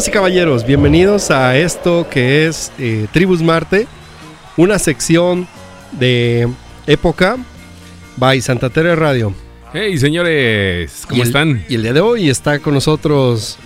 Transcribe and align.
Damas 0.00 0.08
y 0.08 0.12
caballeros, 0.12 0.64
bienvenidos 0.66 1.30
a 1.30 1.58
esto 1.58 2.06
que 2.08 2.46
es 2.46 2.72
eh, 2.78 3.06
Tribus 3.12 3.42
Marte, 3.42 3.86
una 4.56 4.78
sección 4.78 5.46
de 5.92 6.48
época 6.86 7.36
by 8.16 8.40
Santa 8.40 8.70
Teresa 8.70 8.96
Radio. 8.96 9.34
Hey 9.74 9.98
señores, 9.98 11.02
¿cómo 11.06 11.18
Y 11.18 11.20
el- 11.20 11.26
están? 11.26 11.66
Y 11.68 11.74
el 11.74 11.82
día 11.82 11.92
de 11.92 12.00
hoy 12.00 12.30
está 12.30 12.60
con 12.60 12.72
nosotros 12.72 13.58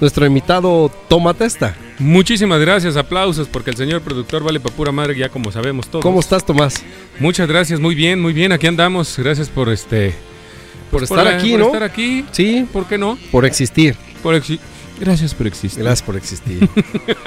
nuestro 0.00 0.24
invitado 0.24 0.88
Toma 1.08 1.34
Testa. 1.34 1.74
Muchísimas 1.98 2.60
gracias, 2.60 2.96
aplausos, 2.96 3.48
porque 3.48 3.70
el 3.70 3.76
señor 3.76 4.02
productor 4.02 4.44
vale 4.44 4.60
para 4.60 4.76
pura 4.76 4.92
madre, 4.92 5.18
ya 5.18 5.30
como 5.30 5.50
sabemos 5.50 5.88
todos. 5.88 6.04
¿Cómo 6.04 6.20
estás, 6.20 6.46
Tomás? 6.46 6.80
Muchas 7.18 7.48
gracias, 7.48 7.80
muy 7.80 7.96
bien, 7.96 8.20
muy 8.20 8.32
bien, 8.32 8.52
aquí 8.52 8.68
andamos. 8.68 9.18
Gracias 9.18 9.48
por 9.48 9.68
este. 9.68 10.14
Por 10.92 11.02
estar 11.02 11.24
la- 11.24 11.36
aquí, 11.38 11.50
por 11.52 11.58
¿no? 11.58 11.66
estar 11.66 11.82
aquí, 11.82 12.24
Sí, 12.30 12.68
¿por 12.72 12.86
qué 12.86 12.98
no? 12.98 13.18
por 13.32 13.44
existir. 13.44 13.96
Por 14.22 14.36
gracias 15.00 15.34
por 15.34 15.46
existir. 15.46 15.82
Gracias 15.82 16.02
por 16.06 16.16
existir. 16.16 16.68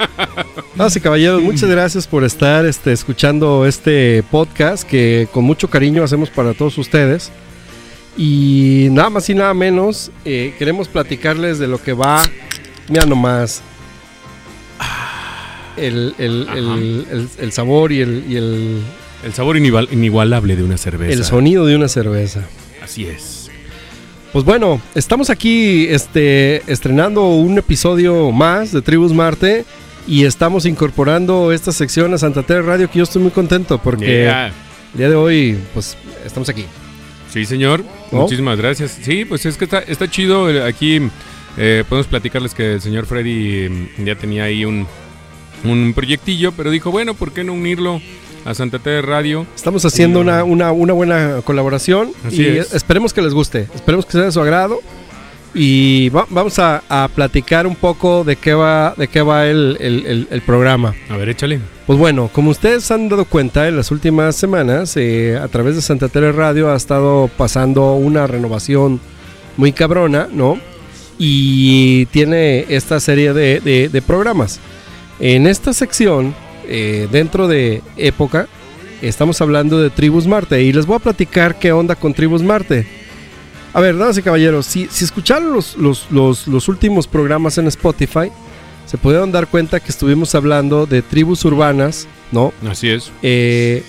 Damas 0.76 0.96
y 0.96 1.00
caballeros, 1.00 1.42
muchas 1.42 1.68
gracias 1.68 2.06
por 2.06 2.24
estar 2.24 2.64
este, 2.66 2.92
escuchando 2.92 3.66
este 3.66 4.22
podcast 4.30 4.82
que 4.88 5.28
con 5.32 5.44
mucho 5.44 5.68
cariño 5.68 6.02
hacemos 6.02 6.30
para 6.30 6.54
todos 6.54 6.78
ustedes. 6.78 7.30
Y 8.16 8.88
nada 8.92 9.10
más 9.10 9.28
y 9.28 9.34
nada 9.34 9.52
menos, 9.54 10.10
eh, 10.24 10.54
queremos 10.58 10.88
platicarles 10.88 11.58
de 11.58 11.66
lo 11.68 11.82
que 11.82 11.92
va, 11.92 12.22
mira 12.88 13.04
nomás, 13.06 13.60
el, 15.76 16.14
el- 16.18 17.28
el- 17.40 17.52
sabor 17.52 17.90
y, 17.92 18.00
el, 18.00 18.24
y 18.28 18.36
el- 18.36 18.82
El 19.24 19.32
sabor 19.34 19.56
inigual- 19.56 19.88
inigualable 19.90 20.54
de 20.54 20.62
una 20.62 20.76
cerveza. 20.76 21.12
el 21.12 21.24
sonido 21.24 21.66
de 21.66 21.74
una 21.76 21.88
cerveza. 21.88 22.42
Así 22.82 23.04
es. 23.06 23.43
Pues 24.34 24.44
bueno, 24.44 24.80
estamos 24.96 25.30
aquí 25.30 25.86
este, 25.88 26.56
estrenando 26.70 27.28
un 27.28 27.56
episodio 27.56 28.32
más 28.32 28.72
de 28.72 28.82
Tribus 28.82 29.12
Marte 29.12 29.64
y 30.08 30.24
estamos 30.24 30.66
incorporando 30.66 31.52
esta 31.52 31.70
sección 31.70 32.12
a 32.14 32.18
Santa 32.18 32.42
Teresa 32.42 32.66
Radio 32.66 32.90
que 32.90 32.98
yo 32.98 33.04
estoy 33.04 33.22
muy 33.22 33.30
contento 33.30 33.78
porque 33.78 34.04
Yeah. 34.24 34.48
el 34.48 34.98
día 34.98 35.08
de 35.08 35.14
hoy 35.14 35.56
pues 35.72 35.96
estamos 36.26 36.48
aquí. 36.48 36.64
Sí, 37.32 37.44
señor. 37.46 37.84
¿No? 38.10 38.22
Muchísimas 38.22 38.58
gracias. 38.58 38.98
Sí, 39.02 39.24
pues 39.24 39.46
es 39.46 39.56
que 39.56 39.64
está, 39.66 39.78
está 39.78 40.10
chido. 40.10 40.50
eh, 40.50 40.64
Aquí 40.64 41.00
eh, 41.56 41.84
podemos 41.88 42.08
platicarles 42.08 42.54
que 42.54 42.74
el 42.74 42.80
señor 42.80 43.06
Freddy 43.06 43.68
mm, 43.68 44.04
ya 44.04 44.16
tenía 44.16 44.44
ahí 44.44 44.64
un, 44.64 44.84
un 45.62 45.92
proyectillo, 45.94 46.50
pero 46.52 46.70
dijo, 46.72 46.90
bueno, 46.90 47.14
¿por 47.14 47.32
qué 47.32 47.44
no 47.44 47.52
unirlo 47.52 48.00
a 48.44 48.54
Santa 48.54 48.78
Teresa 48.78 49.06
Radio? 49.06 49.46
Estamos 49.54 49.84
haciendo 49.84 50.20
una, 50.20 50.44
una, 50.44 50.72
una 50.72 50.92
buena 50.92 51.40
colaboración 51.44 52.10
Así 52.26 52.42
y 52.42 52.46
es. 52.58 52.74
esperemos 52.74 53.12
que 53.12 53.22
les 53.22 53.32
guste, 53.32 53.68
esperemos 53.74 54.04
que 54.06 54.12
sea 54.12 54.22
de 54.22 54.32
su 54.32 54.40
agrado 54.40 54.80
y 55.54 56.08
va- 56.10 56.26
vamos 56.30 56.58
a, 56.58 56.82
a 56.88 57.08
platicar 57.08 57.66
un 57.66 57.76
poco 57.76 58.24
de 58.24 58.36
qué 58.36 58.54
va, 58.54 58.94
de 58.96 59.08
qué 59.08 59.22
va 59.22 59.46
el- 59.46 59.76
el- 59.80 60.06
el- 60.06 60.28
el 60.30 60.40
programa. 60.42 60.94
A 61.08 61.16
ver, 61.16 61.28
échale. 61.28 61.60
Pues 61.86 61.98
bueno, 61.98 62.28
como 62.32 62.50
ustedes 62.50 62.90
han 62.90 63.08
dado 63.08 63.24
cuenta 63.24 63.68
en 63.68 63.76
las 63.76 63.90
últimas 63.90 64.34
semanas, 64.36 64.96
eh, 64.96 65.38
a 65.40 65.46
través 65.48 65.76
de 65.76 65.82
Santa 65.82 66.08
Teresa 66.08 66.32
Radio 66.36 66.72
ha 66.72 66.76
estado 66.76 67.30
pasando 67.36 67.94
una 67.94 68.26
renovación 68.26 69.00
muy 69.56 69.72
cabrona, 69.72 70.26
¿no? 70.32 70.58
Y 71.18 72.06
tiene 72.06 72.66
esta 72.68 72.98
serie 73.00 73.32
de, 73.32 73.60
de- 73.60 73.88
de 73.88 74.02
programas. 74.02 74.58
En 75.20 75.46
esta 75.46 75.72
sección, 75.72 76.34
eh, 76.68 77.08
dentro 77.10 77.48
de 77.48 77.82
Época, 77.96 78.48
estamos 79.02 79.40
hablando 79.40 79.80
de 79.80 79.90
Tribus 79.90 80.26
Marte 80.26 80.62
y 80.62 80.72
les 80.72 80.86
voy 80.86 80.96
a 80.96 81.00
platicar 81.00 81.58
qué 81.58 81.72
onda 81.72 81.94
con 81.94 82.14
Tribus 82.14 82.42
Marte. 82.42 82.86
A 83.72 83.80
ver, 83.80 83.98
damas 83.98 84.16
y 84.18 84.22
caballeros, 84.22 84.66
si, 84.66 84.86
si 84.90 85.04
escucharon 85.04 85.52
los, 85.52 85.76
los- 85.76 86.06
los- 86.10 86.46
los 86.46 86.68
últimos 86.68 87.06
programas 87.06 87.58
en 87.58 87.66
Spotify, 87.66 88.30
se 88.86 88.98
pudieron 88.98 89.32
dar 89.32 89.48
cuenta 89.48 89.80
que 89.80 89.90
estuvimos 89.90 90.34
hablando 90.34 90.86
de 90.86 91.02
tribus 91.02 91.44
urbanas, 91.44 92.06
¿no? 92.30 92.52
Así 92.68 92.88
es. 92.90 93.10
Eh, 93.22 93.82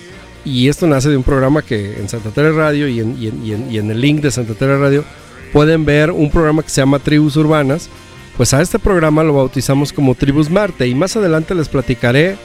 y 0.44 0.68
esto 0.68 0.86
nace 0.86 1.08
de 1.10 1.16
un 1.16 1.22
programa 1.22 1.62
que 1.62 1.98
en 2.00 2.08
Santa 2.08 2.30
Teresa 2.30 2.56
Radio 2.56 2.88
y 2.88 3.00
en, 3.00 3.16
y 3.20 3.28
en- 3.28 3.44
y 3.46 3.52
en- 3.52 3.70
y 3.70 3.78
en 3.78 3.90
el 3.90 4.00
link 4.00 4.20
de 4.22 4.30
Santa 4.30 4.54
Teresa 4.54 4.78
Radio 4.78 5.04
pueden 5.52 5.84
ver 5.84 6.10
un 6.10 6.30
programa 6.30 6.62
que 6.62 6.70
se 6.70 6.80
llama 6.80 6.98
Tribus 6.98 7.36
Urbanas. 7.36 7.88
Pues 8.36 8.52
a 8.54 8.60
este 8.60 8.78
programa 8.78 9.22
lo 9.22 9.34
bautizamos 9.34 9.92
como 9.92 10.14
Tribus 10.14 10.50
Marte 10.50 10.86
y 10.88 10.94
más 10.94 11.16
adelante 11.16 11.54
les 11.54 11.68
platicaré 11.68 12.36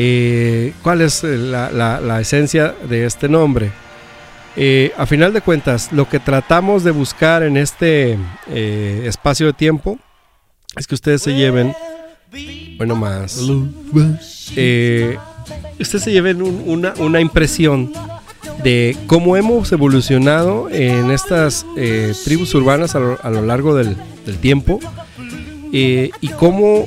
eh, 0.00 0.74
cuál 0.84 1.00
es 1.00 1.24
eh, 1.24 1.36
la, 1.36 1.72
la- 1.72 2.20
esencia 2.20 2.72
de 2.88 3.04
este 3.04 3.28
nombre. 3.28 3.72
Eh, 4.54 4.92
a 4.96 5.06
final 5.06 5.32
de 5.32 5.40
cuentas, 5.40 5.90
lo 5.92 6.08
que 6.08 6.20
tratamos 6.20 6.84
de 6.84 6.92
buscar 6.92 7.42
en 7.42 7.56
este 7.56 8.16
espacio 9.04 9.46
de 9.46 9.52
tiempo 9.54 9.98
es 10.76 10.86
que 10.86 10.94
ustedes 10.94 11.22
se 11.22 11.34
lleven, 11.34 11.74
bueno, 12.76 12.94
más, 12.94 13.38
ustedes 15.80 16.04
se 16.04 16.12
lleven 16.12 16.42
un- 16.42 16.62
una, 16.98 17.20
impresión 17.20 17.92
de 18.62 18.96
cómo 19.08 19.36
hemos 19.36 19.72
evolucionado 19.72 20.70
en 20.70 21.10
estas 21.10 21.66
eh, 21.76 22.12
tribus 22.24 22.54
urbanas 22.54 22.94
a 22.94 23.00
lo, 23.00 23.18
a 23.20 23.30
lo 23.30 23.42
largo 23.42 23.74
del, 23.74 23.96
tiempo 24.40 24.78
y 25.72 26.28
cómo 26.38 26.86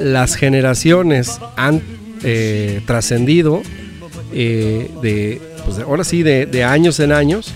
las 0.00 0.34
generaciones 0.34 1.38
han 1.56 1.80
eh, 2.22 2.80
trascendido 2.86 3.62
eh, 4.32 4.90
de, 5.02 5.40
pues, 5.64 5.78
ahora 5.78 6.04
sí, 6.04 6.22
de, 6.22 6.46
de 6.46 6.64
años 6.64 7.00
en 7.00 7.12
años 7.12 7.52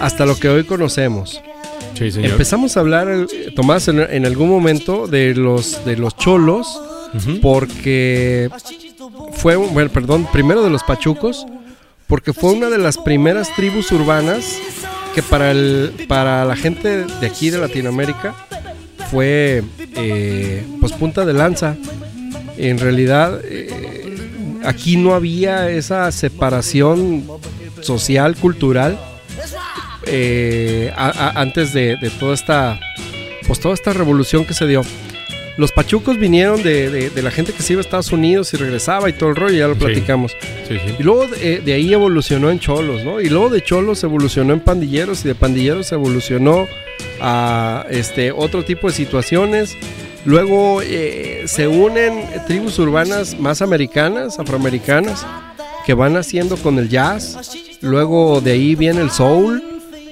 hasta 0.00 0.26
lo 0.26 0.36
que 0.38 0.48
hoy 0.48 0.64
conocemos. 0.64 1.40
Sí. 1.94 2.10
Empezamos 2.16 2.76
a 2.76 2.80
hablar, 2.80 3.26
Tomás, 3.54 3.86
en, 3.88 4.00
en 4.00 4.26
algún 4.26 4.48
momento 4.48 5.06
de 5.06 5.34
los, 5.34 5.84
de 5.84 5.96
los 5.96 6.16
cholos, 6.16 6.80
porque 7.42 8.48
fue, 9.34 9.56
bueno, 9.56 9.90
perdón, 9.90 10.26
primero 10.32 10.62
de 10.62 10.70
los 10.70 10.82
pachucos, 10.82 11.46
porque 12.06 12.32
fue 12.32 12.52
una 12.52 12.70
de 12.70 12.78
las 12.78 12.98
primeras 12.98 13.54
tribus 13.54 13.92
urbanas 13.92 14.58
que 15.14 15.22
para, 15.22 15.50
el, 15.50 15.92
para 16.08 16.44
la 16.44 16.56
gente 16.56 17.04
de 17.04 17.26
aquí 17.26 17.50
de 17.50 17.58
Latinoamérica 17.58 18.34
fue 19.10 19.62
eh, 19.96 20.64
pues 20.80 20.92
punta 20.92 21.24
de 21.24 21.34
lanza. 21.34 21.76
En 22.56 22.78
realidad 22.78 23.40
eh, 23.44 23.71
aquí 24.64 24.96
no 24.96 25.14
había 25.14 25.70
esa 25.70 26.10
separación 26.12 27.24
social, 27.80 28.36
cultural, 28.36 28.98
eh, 30.06 30.92
a- 30.96 31.08
a- 31.10 31.40
antes 31.40 31.72
de, 31.72 31.96
de 31.96 32.10
toda 32.10 32.34
esta 32.34 32.78
pues 33.46 33.58
toda 33.60 33.74
esta 33.74 33.92
revolución 33.92 34.44
que 34.44 34.54
se 34.54 34.66
dio. 34.66 34.82
Los 35.58 35.70
pachucos 35.72 36.16
vinieron 36.18 36.62
de, 36.62 36.88
de- 36.88 37.10
de 37.10 37.22
la 37.22 37.30
gente 37.30 37.52
que 37.52 37.62
se 37.62 37.74
iba 37.74 37.80
a 37.80 37.82
Estados 37.84 38.10
Unidos 38.12 38.54
y 38.54 38.56
regresaba 38.56 39.10
y 39.10 39.12
todo 39.12 39.30
el 39.30 39.36
rollo, 39.36 39.58
ya 39.58 39.68
lo 39.68 39.74
Sí. 39.74 39.80
platicamos. 39.80 40.32
Sí, 40.68 40.78
sí. 40.78 40.94
Y 40.98 41.02
luego 41.02 41.26
de, 41.26 41.58
de 41.60 41.72
ahí 41.74 41.92
evolucionó 41.92 42.50
en 42.50 42.58
cholos, 42.58 43.04
¿no? 43.04 43.20
Y 43.20 43.28
luego 43.28 43.50
de 43.50 43.62
cholos 43.62 44.02
evolucionó 44.04 44.54
en 44.54 44.60
pandilleros 44.60 45.24
y 45.24 45.28
de 45.28 45.34
pandilleros 45.34 45.92
evolucionó 45.92 46.66
a 47.20 47.84
este 47.90 48.32
otro 48.32 48.64
tipo 48.64 48.86
de 48.88 48.94
situaciones. 48.94 49.76
Luego 50.24 50.80
eh, 50.82 51.44
se 51.46 51.66
unen 51.66 52.24
tribus 52.46 52.78
urbanas 52.78 53.38
más 53.38 53.60
americanas, 53.60 54.38
afroamericanas, 54.38 55.26
que 55.84 55.94
van 55.94 56.16
haciendo 56.16 56.56
con 56.56 56.78
el 56.78 56.88
jazz. 56.88 57.56
Luego 57.80 58.40
de 58.40 58.52
ahí 58.52 58.74
viene 58.74 59.00
el 59.00 59.10
soul. 59.10 59.62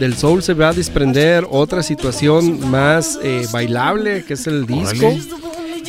Del 0.01 0.17
soul 0.17 0.43
se 0.43 0.55
va 0.55 0.71
a 0.71 0.73
desprender 0.73 1.47
otra 1.51 1.83
situación 1.83 2.71
más 2.71 3.19
eh, 3.23 3.47
bailable, 3.53 4.25
que 4.25 4.35
es 4.35 4.47
el 4.47 4.67
disco. 4.67 5.07
Órale. 5.07 5.23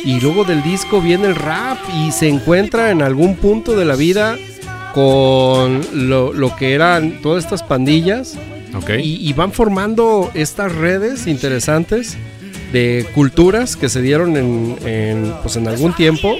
Y 0.04 0.20
luego 0.20 0.44
del 0.44 0.62
disco 0.62 1.00
viene 1.00 1.28
el 1.28 1.34
rap 1.34 1.78
y 1.96 2.12
se 2.12 2.28
encuentra 2.28 2.90
en 2.90 3.02
algún 3.02 3.36
punto 3.36 3.76
de 3.76 3.84
la 3.84 3.94
vida 3.94 4.36
con 4.94 5.80
lo, 5.92 6.32
lo 6.32 6.56
que 6.56 6.74
eran 6.74 7.20
todas 7.22 7.44
estas 7.44 7.62
pandillas 7.62 8.36
y 8.98 9.32
van 9.34 9.52
formando 9.52 10.30
estas 10.34 10.74
redes 10.74 11.26
interesantes 11.26 12.16
de 12.72 13.06
culturas 13.14 13.76
que 13.76 13.88
se 13.88 14.00
dieron 14.00 14.36
en, 14.36 14.76
en, 14.84 15.34
pues 15.42 15.56
en 15.56 15.68
algún 15.68 15.94
tiempo. 15.94 16.36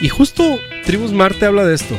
Y 0.00 0.08
justo 0.08 0.58
Tribus 0.84 1.12
Marte 1.12 1.46
habla 1.46 1.64
de 1.64 1.74
esto, 1.74 1.94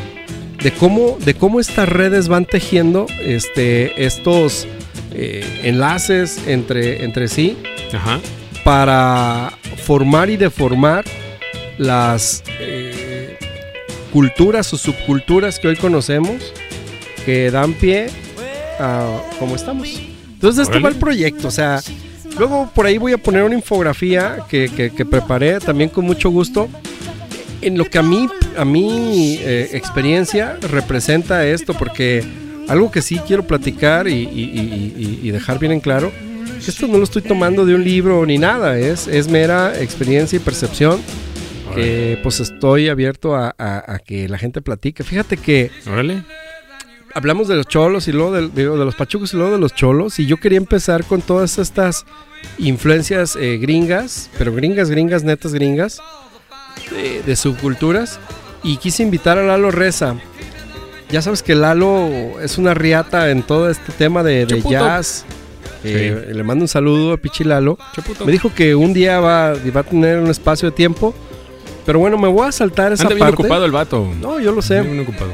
de 0.61 0.71
cómo, 0.71 1.17
de 1.23 1.33
cómo 1.33 1.59
estas 1.59 1.87
redes 1.87 2.27
van 2.27 2.45
tejiendo 2.45 3.05
este, 3.21 4.05
estos 4.05 4.67
eh, 5.13 5.61
enlaces 5.63 6.39
entre, 6.47 7.03
entre 7.03 7.27
sí 7.27 7.57
Ajá. 7.93 8.19
para 8.63 9.53
formar 9.85 10.29
y 10.29 10.37
deformar 10.37 11.05
las 11.77 12.43
eh, 12.59 13.37
culturas 14.11 14.73
o 14.73 14.77
subculturas 14.77 15.59
que 15.59 15.67
hoy 15.67 15.75
conocemos 15.75 16.53
que 17.25 17.49
dan 17.51 17.73
pie 17.73 18.07
a 18.79 19.19
como 19.39 19.55
estamos. 19.55 19.87
Entonces, 20.33 20.57
de 20.57 20.63
esto 20.63 20.81
va 20.83 20.89
el 20.89 20.95
proyecto. 20.95 21.47
O 21.47 21.51
sea, 21.51 21.81
luego 22.37 22.69
por 22.73 22.85
ahí 22.85 22.97
voy 22.97 23.13
a 23.13 23.17
poner 23.17 23.43
una 23.43 23.55
infografía 23.55 24.37
que, 24.49 24.69
que- 24.75 24.91
que 24.91 25.05
preparé 25.05 25.59
también 25.59 25.89
con 25.89 26.05
mucho 26.05 26.29
gusto. 26.29 26.69
En 27.61 27.77
lo 27.77 27.85
que 27.85 27.97
a 27.97 28.03
mí, 28.03 28.27
a 28.57 28.65
mi 28.65 29.37
eh, 29.41 29.69
experiencia 29.73 30.57
representa 30.69 31.45
esto, 31.47 31.73
porque 31.73 32.23
algo 32.67 32.91
que 32.91 33.01
sí 33.01 33.19
quiero 33.25 33.47
platicar 33.47 34.07
y, 34.07 34.13
y- 34.13 34.23
y- 34.23 34.93
y- 34.97 35.19
y 35.27 35.31
dejar 35.31 35.59
bien 35.59 35.71
en 35.71 35.79
claro 35.79 36.11
esto 36.67 36.87
no 36.87 36.97
lo 36.97 37.03
estoy 37.03 37.21
tomando 37.21 37.63
de 37.65 37.75
un 37.75 37.83
libro 37.83 38.25
ni 38.25 38.39
nada, 38.39 38.79
es, 38.79 39.07
es 39.07 39.27
mera 39.27 39.79
experiencia 39.79 40.37
y 40.37 40.39
percepción 40.39 40.99
que 41.75 42.17
pues 42.23 42.39
estoy 42.39 42.89
abierto 42.89 43.35
a, 43.35 43.53
a- 43.57 43.93
a 43.93 43.99
que 43.99 44.27
la 44.29 44.37
gente 44.39 44.61
platique. 44.61 45.03
Fíjate 45.03 45.37
que 45.37 45.69
Órale. 45.85 46.23
Hablamos 47.15 47.47
de 47.47 47.55
los 47.55 47.65
cholos 47.65 48.07
y 48.07 48.11
luego 48.11 48.33
de, 48.33 48.63
los 48.63 48.93
pachucos 48.93 49.33
y 49.33 49.37
luego 49.37 49.53
de 49.53 49.57
los 49.57 49.73
cholos 49.73 50.19
y 50.19 50.27
yo 50.27 50.37
quería 50.37 50.57
empezar 50.57 51.05
con 51.05 51.21
todas 51.21 51.57
estas 51.57 52.05
influencias 52.59 53.35
eh, 53.35 53.57
gringas, 53.57 54.29
pero 54.37 54.53
gringas, 54.53 54.89
gringas, 54.91 55.23
netas 55.23 55.53
gringas, 55.53 56.01
de, 56.91 57.23
de 57.23 57.35
subculturas 57.35 58.19
y 58.63 58.77
quise 58.77 59.01
invitar 59.01 59.37
a 59.37 59.43
Lalo 59.43 59.71
Reza. 59.71 60.15
Ya 61.09 61.21
sabes 61.21 61.41
que 61.41 61.55
Lalo 61.55 62.39
es 62.41 62.57
una 62.57 62.73
riata 62.73 63.31
en 63.31 63.43
todo 63.43 63.69
este 63.69 63.93
tema 63.93 64.21
de, 64.21 64.45
jazz. 64.69 65.23
Eh, 65.83 66.31
Le 66.33 66.43
mando 66.43 66.63
un 66.63 66.67
saludo 66.67 67.13
a 67.13 67.17
Pichi 67.17 67.43
Lalo. 67.43 67.77
Me 68.25 68.31
dijo 68.31 68.51
que 68.53 68.75
un 68.75 68.91
día 68.93 69.19
va, 69.19 69.53
va 69.53 69.79
a 69.79 69.83
tener 69.83 70.19
un 70.19 70.29
espacio 70.29 70.69
de 70.69 70.75
tiempo. 70.75 71.13
Pero 71.85 71.99
bueno, 71.99 72.17
me 72.17 72.27
voy 72.27 72.47
a 72.47 72.51
saltar 72.51 72.91
esa 72.91 73.03
Anda 73.03 73.15
bien 73.15 73.27
parte. 73.27 73.43
ocupado 73.43 73.65
el 73.65 73.71
vato. 73.71 74.11
No, 74.19 74.39
yo 74.39 74.51
lo 74.51 74.63
sé. 74.63 74.79
Anda 74.79 74.91
bien 74.91 75.03
ocupado. 75.03 75.31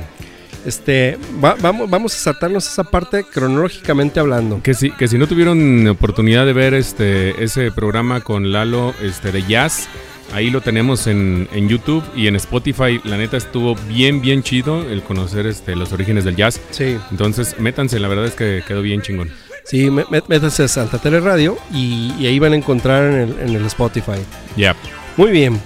Este, 0.65 1.17
va- 1.43 1.55
vamos, 1.59 1.89
vamos 1.89 2.13
a 2.15 2.17
saltarnos 2.17 2.67
esa 2.67 2.83
parte 2.83 3.23
cronológicamente 3.23 4.19
hablando. 4.19 4.61
Que 4.61 4.73
si, 4.73 4.91
que 4.91 5.07
si 5.07 5.17
no 5.17 5.27
tuvieron 5.27 5.87
oportunidad 5.87 6.45
de 6.45 6.53
ver 6.53 6.73
este 6.73 7.43
ese 7.43 7.71
programa 7.71 8.21
con 8.21 8.51
Lalo 8.51 8.93
este, 9.01 9.31
de 9.31 9.41
jazz, 9.47 9.87
ahí 10.33 10.49
lo 10.51 10.61
tenemos 10.61 11.07
en, 11.07 11.47
en 11.51 11.67
YouTube 11.67 12.03
y 12.15 12.27
en 12.27 12.35
Spotify. 12.35 13.01
La 13.03 13.17
neta 13.17 13.37
estuvo 13.37 13.75
bien, 13.89 14.21
bien 14.21 14.43
chido 14.43 14.87
el 14.89 15.01
conocer 15.01 15.47
este, 15.47 15.75
los 15.75 15.91
orígenes 15.93 16.25
del 16.25 16.35
jazz. 16.35 16.61
Sí, 16.69 16.97
Entonces, 17.09 17.55
métanse, 17.59 17.99
la 17.99 18.07
verdad 18.07 18.25
es 18.25 18.35
que 18.35 18.63
quedó 18.67 18.81
bien 18.83 19.01
chingón. 19.01 19.29
sí, 19.65 19.89
mé- 19.89 20.05
mé- 20.11 20.21
métanse 20.27 20.63
a 20.63 20.67
Santa 20.67 20.99
Tele 20.99 21.19
Radio 21.21 21.57
y, 21.73 22.13
y 22.19 22.27
ahí 22.27 22.37
van 22.37 22.53
a 22.53 22.55
encontrar 22.57 23.03
en 23.11 23.19
el, 23.19 23.39
en 23.39 23.55
el 23.55 23.65
Spotify. 23.65 24.19
Ya. 24.55 24.75
Muy 25.17 25.31
bien, 25.31 25.59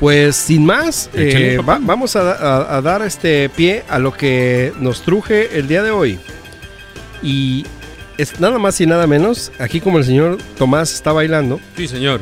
pues 0.00 0.34
sin 0.36 0.64
más, 0.66 1.10
eh, 1.14 1.58
va- 1.68 1.78
vamos 1.80 2.16
a, 2.16 2.32
a- 2.32 2.76
a 2.76 2.80
dar 2.82 3.02
este 3.02 3.48
pie 3.50 3.84
a 3.88 3.98
lo 3.98 4.12
que 4.12 4.72
nos 4.80 5.02
truje 5.02 5.58
el 5.58 5.68
día 5.68 5.82
de 5.82 5.90
hoy. 5.90 6.18
Y 7.22 7.66
es 8.18 8.40
nada 8.40 8.58
más 8.58 8.80
y 8.80 8.86
nada 8.86 9.06
menos, 9.06 9.52
aquí 9.58 9.80
como 9.80 9.98
el 9.98 10.04
señor 10.04 10.38
Tomás 10.58 10.92
está 10.94 11.12
bailando, 11.12 11.60
Sí, 11.76 11.86
señor. 11.86 12.20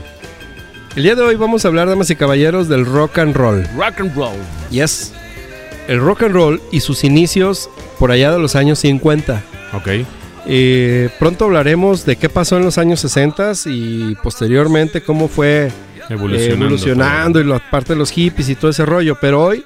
el 0.96 1.02
día 1.04 1.14
de 1.14 1.22
hoy 1.22 1.36
vamos 1.36 1.64
a 1.64 1.68
hablar, 1.68 1.88
damas 1.88 2.10
y 2.10 2.16
caballeros, 2.16 2.68
del 2.68 2.84
rock 2.84 3.18
and 3.18 3.34
roll. 3.36 3.64
Rock 3.76 4.00
and 4.00 4.14
roll. 4.16 4.36
Yes. 4.70 5.12
El 5.86 6.00
rock 6.00 6.24
and 6.24 6.34
roll 6.34 6.60
y 6.72 6.80
sus 6.80 7.04
inicios 7.04 7.70
por 7.98 8.10
allá 8.10 8.32
de 8.32 8.38
los 8.38 8.56
años 8.56 8.80
50. 8.80 9.42
Ok. 9.72 9.88
Eh, 10.50 11.10
pronto 11.18 11.44
hablaremos 11.44 12.04
de 12.06 12.16
qué 12.16 12.28
pasó 12.28 12.56
en 12.56 12.64
los 12.64 12.76
años 12.78 13.00
60 13.00 13.52
y 13.66 14.14
posteriormente 14.16 15.02
cómo 15.02 15.28
fue 15.28 15.70
Evolucionando. 16.08 16.64
evolucionando 16.66 17.40
y 17.40 17.44
la 17.44 17.58
parte 17.58 17.92
de 17.92 17.98
los 17.98 18.10
hippies 18.10 18.48
y 18.48 18.54
todo 18.54 18.70
ese 18.70 18.84
rollo. 18.86 19.16
Pero 19.20 19.42
hoy 19.42 19.64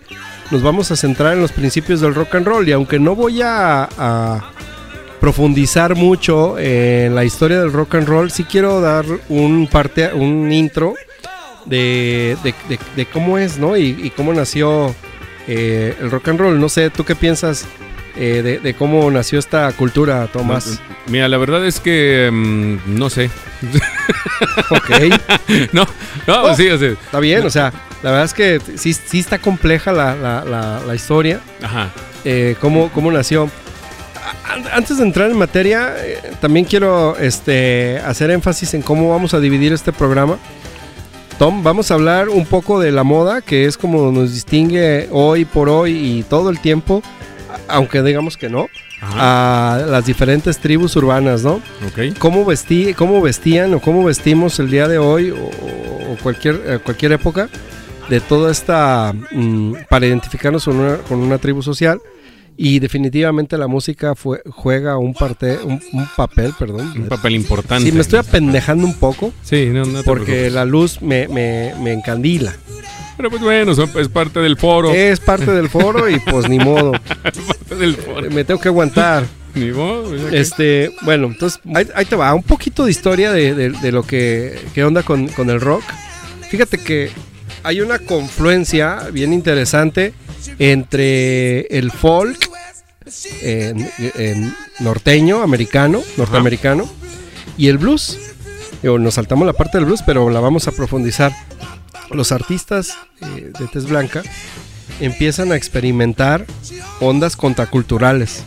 nos 0.50 0.62
vamos 0.62 0.90
a 0.90 0.96
centrar 0.96 1.34
en 1.34 1.40
los 1.40 1.52
principios 1.52 2.00
del 2.00 2.14
rock 2.14 2.34
and 2.34 2.46
roll 2.46 2.68
y 2.68 2.72
aunque 2.72 2.98
no 2.98 3.14
voy 3.14 3.40
a, 3.42 3.88
a 3.96 4.50
profundizar 5.20 5.94
mucho 5.94 6.58
en 6.58 7.14
la 7.14 7.24
historia 7.24 7.60
del 7.60 7.72
rock 7.72 7.94
and 7.94 8.08
roll, 8.08 8.30
sí 8.30 8.44
quiero 8.44 8.80
dar 8.80 9.04
un 9.28 9.68
parte, 9.70 10.12
un 10.12 10.50
intro 10.52 10.94
de, 11.64 12.36
de- 12.42 12.54
de- 12.68 12.78
de 12.96 13.06
cómo 13.06 13.38
es, 13.38 13.58
¿no? 13.58 13.76
Y, 13.76 13.96
y 14.02 14.10
cómo 14.10 14.32
nació 14.34 14.94
eh, 15.46 15.94
el 16.00 16.10
rock 16.10 16.28
and 16.28 16.40
roll. 16.40 16.60
No 16.60 16.68
sé, 16.68 16.90
¿tú 16.90 17.04
qué 17.04 17.14
piensas 17.14 17.66
eh, 18.16 18.42
de, 18.42 18.58
de 18.58 18.74
cómo 18.74 19.10
nació 19.10 19.38
esta 19.38 19.70
cultura, 19.72 20.26
Tomás? 20.32 20.80
Mira, 21.06 21.28
la 21.28 21.38
verdad 21.38 21.64
es 21.66 21.80
que 21.80 22.28
mm, 22.32 22.96
no 22.98 23.10
sé. 23.10 23.30
ok, 24.70 24.90
no, 25.72 25.86
no, 26.26 26.42
Oh. 26.44 26.54
sí, 26.56 26.68
o 26.68 26.78
sea, 26.78 26.90
está 26.90 27.20
bien, 27.20 27.44
o 27.46 27.50
sea, 27.50 27.72
la 28.02 28.10
verdad 28.10 28.24
es 28.26 28.34
que 28.34 28.60
sí, 28.76 28.92
sí 28.92 29.18
está 29.20 29.38
compleja 29.38 29.92
la, 29.92 30.14
la- 30.14 30.44
la- 30.44 30.80
la 30.86 30.94
historia. 30.94 31.40
ajá. 31.62 31.90
eh, 32.24 32.56
cómo, 32.60 32.90
cómo 32.92 33.10
nació. 33.10 33.50
Antes 34.72 34.98
de 34.98 35.04
entrar 35.04 35.30
en 35.30 35.38
materia, 35.38 35.94
eh, 35.98 36.18
también 36.40 36.64
quiero 36.66 37.16
este, 37.18 37.98
hacer 38.04 38.30
énfasis 38.30 38.74
en 38.74 38.82
cómo 38.82 39.08
vamos 39.10 39.34
a 39.34 39.40
dividir 39.40 39.72
este 39.72 39.92
programa. 39.92 40.36
Tom, 41.38 41.62
vamos 41.64 41.90
a 41.90 41.94
hablar 41.94 42.28
un 42.28 42.44
poco 42.46 42.78
de 42.78 42.92
la 42.92 43.02
moda, 43.02 43.40
que 43.40 43.64
es 43.64 43.76
como 43.76 44.12
nos 44.12 44.32
distingue 44.32 45.08
hoy 45.10 45.44
por 45.44 45.68
hoy 45.68 45.92
y 46.18 46.22
todo 46.24 46.50
el 46.50 46.60
tiempo, 46.60 47.02
aunque 47.68 48.02
digamos 48.02 48.36
que 48.36 48.48
no, 48.48 48.68
Ajá. 49.00 49.74
a 49.74 49.78
las 49.86 50.06
diferentes 50.06 50.58
tribus 50.58 50.96
urbanas, 50.96 51.42
¿no? 51.42 51.54
ok. 51.86 52.16
Cómo, 52.18 52.44
vestí, 52.44 52.94
cómo 52.94 53.20
vestían 53.20 53.74
o 53.74 53.80
cómo 53.80 54.04
vestimos 54.04 54.58
el 54.58 54.70
día 54.70 54.88
de 54.88 54.98
hoy 54.98 55.30
o, 55.30 55.36
o 55.36 56.16
cualquier, 56.22 56.62
eh, 56.66 56.78
cualquier 56.82 57.12
época 57.12 57.48
de 58.08 58.20
toda 58.20 58.50
esta, 58.50 59.14
mm, 59.32 59.74
para 59.88 60.06
identificarnos 60.06 60.64
con 60.64 60.76
una, 60.76 60.96
con 60.98 61.18
una 61.18 61.38
tribu 61.38 61.62
social. 61.62 62.00
Y 62.56 62.78
definitivamente 62.80 63.56
la 63.58 63.66
música 63.66 64.14
fue, 64.14 64.42
juega 64.50 64.98
un, 64.98 65.14
parte, 65.14 65.58
un, 65.64 65.80
un 65.92 66.06
papel, 66.16 66.52
perdón. 66.58 66.92
Un 66.96 67.08
papel 67.08 67.34
importante. 67.34 67.84
Sí, 67.88 67.92
me 67.92 68.02
estoy 68.02 68.18
apendejando 68.18 68.86
un 68.86 68.94
poco 68.94 69.32
Sí, 69.42 69.70
no, 69.72 69.84
no 69.84 69.98
te 70.00 70.04
porque 70.04 70.24
preocupes. 70.26 70.52
la 70.52 70.64
luz 70.64 71.00
me, 71.02 71.28
me, 71.28 71.74
me 71.82 71.92
encandila. 71.92 72.54
Pero 73.16 73.30
pues 73.30 73.42
bueno, 73.42 73.74
son- 73.74 73.90
es 73.98 74.08
parte 74.08 74.40
del 74.40 74.56
foro. 74.56 74.92
Es 74.92 75.18
parte 75.20 75.50
del 75.50 75.68
foro 75.68 76.08
y 76.08 76.18
pues 76.20 76.48
ni 76.48 76.58
modo, 76.58 76.92
Es 76.94 77.38
parte 77.46 77.76
del 77.76 77.96
foro. 77.96 78.30
me 78.30 78.44
tengo 78.44 78.60
que 78.60 78.68
aguantar. 78.68 79.24
Ni 79.54 79.70
modo, 79.70 80.10
que- 80.30 80.38
Este, 80.40 80.90
bueno, 81.02 81.26
entonces 81.28 81.60
ahí, 81.74 81.86
ahí 81.94 82.04
te 82.04 82.16
va, 82.16 82.32
un 82.34 82.42
poquito 82.42 82.84
de 82.84 82.90
historia 82.90 83.32
de, 83.32 83.54
de- 83.54 83.70
de 83.70 83.92
lo 83.92 84.02
que, 84.02 84.58
que 84.74 84.84
onda 84.84 85.02
con, 85.02 85.28
con 85.28 85.50
el 85.50 85.60
rock. 85.60 85.82
Fíjate 86.50 86.78
que 86.78 87.10
hay 87.62 87.80
una 87.80 87.98
confluencia 87.98 89.08
bien 89.12 89.32
interesante 89.32 90.12
entre 90.58 91.60
el 91.76 91.90
folk 91.90 92.38
en- 93.42 93.90
en 93.98 94.54
norteño, 94.80 95.42
americano, 95.42 96.02
norteamericano, 96.16 96.88
y 97.58 97.68
el 97.68 97.78
blues. 97.78 98.18
Nos 98.82 99.14
saltamos 99.14 99.46
la 99.46 99.52
parte 99.52 99.78
del 99.78 99.84
blues, 99.86 100.02
pero 100.04 100.28
la 100.30 100.40
vamos 100.40 100.66
a 100.68 100.72
profundizar. 100.72 101.32
Los 102.10 102.32
artistas 102.32 102.94
eh, 103.20 103.52
de 103.58 103.66
tez 103.68 103.84
blanca 103.86 104.22
empiezan 105.00 105.52
a 105.52 105.56
experimentar 105.56 106.46
ondas 107.00 107.36
contraculturales 107.36 108.42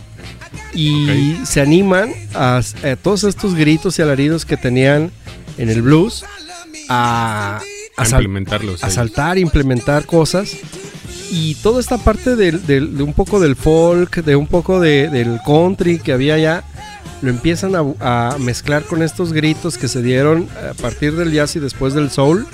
y 0.73 1.37
se 1.45 1.61
animan 1.61 2.13
a, 2.33 2.57
a 2.83 2.95
todos 2.97 3.23
estos 3.23 3.55
gritos 3.55 3.97
y 3.97 4.01
alaridos 4.01 4.45
que 4.45 4.57
tenían 4.57 5.11
en 5.57 5.69
el 5.69 5.81
blues 5.81 6.25
a, 6.89 7.59
a 7.97 8.01
a 8.01 8.05
sal- 8.05 8.21
implementarlos. 8.23 8.83
a 8.83 8.89
saltar, 8.91 9.37
implementar 9.37 10.05
cosas. 10.05 10.51
Y 11.37 11.55
toda 11.55 11.79
esta 11.81 11.97
parte 11.97 12.35
del- 12.35 12.65
del- 12.65 12.95
de 12.97 13.03
un 13.03 13.13
poco 13.13 13.39
del 13.39 13.55
folk, 13.55 14.23
de 14.23 14.35
un 14.35 14.47
poco 14.47 14.79
de- 14.79 15.09
del 15.09 15.39
country 15.45 15.99
que 15.99 16.13
había 16.13 16.35
allá, 16.35 16.63
lo 17.21 17.29
empiezan 17.29 17.73
a, 17.75 18.31
a 18.33 18.37
mezclar 18.39 18.83
con 18.83 19.01
estos 19.03 19.33
gritos 19.33 19.77
que 19.77 19.87
se 19.87 20.01
dieron 20.01 20.47
a 20.69 20.73
partir 20.75 21.15
del 21.15 21.31
jazz 21.33 21.55
y 21.55 21.59
después 21.59 21.93
del 21.93 22.09
soul. 22.09 22.47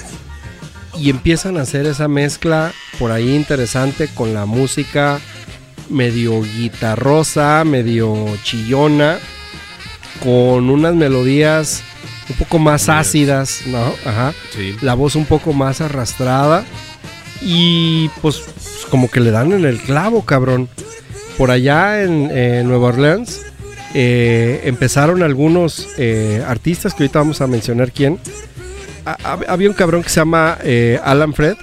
Y 0.98 1.10
empiezan 1.10 1.58
a 1.58 1.62
hacer 1.62 1.86
esa 1.86 2.08
mezcla 2.08 2.72
por 3.00 3.12
ahí 3.12 3.36
interesante 3.36 4.08
con 4.14 4.34
la 4.34 4.46
música 4.46 5.20
medio 5.90 6.42
guitarrosa, 6.42 7.64
medio 7.66 8.16
chillona, 8.44 9.18
con 10.24 10.70
unas 10.70 10.96
melodías 10.96 11.84
un 12.30 12.36
poco 12.38 12.60
más 12.60 12.88
ácidas, 12.90 13.62
¿no? 13.68 13.94
Ajá 14.06 14.34
Sí. 14.56 14.76
la 14.82 14.94
voz 14.94 15.16
un 15.16 15.26
poco 15.26 15.54
más 15.54 15.82
arrastrada 15.82 16.64
y 17.42 18.08
pues, 18.22 18.38
pues, 18.38 18.61
como 18.92 19.10
que 19.10 19.20
le 19.22 19.32
dan 19.32 19.52
en 19.54 19.66
el 19.66 19.80
clavo, 19.80 20.24
cabrón. 20.24 20.70
Por 21.38 21.50
allá 21.50 22.04
en, 22.04 22.28
Nueva 22.68 22.90
Orleans 22.90 23.42
eh, 23.96 24.62
empezaron 24.66 25.24
algunos 25.24 25.88
eh, 25.98 26.44
artistas 26.48 26.94
que 26.94 27.04
ahorita 27.04 27.20
vamos 27.20 27.42
a 27.42 27.48
mencionar 27.48 27.92
quién. 27.92 28.20
Ha- 29.06 29.18
hab- 29.18 29.46
había 29.48 29.68
un 29.70 29.74
cabrón 29.74 30.04
que 30.04 30.10
se 30.10 30.20
llama 30.20 30.58
eh, 30.64 31.00
Alan 31.04 31.34
Fred, 31.34 31.56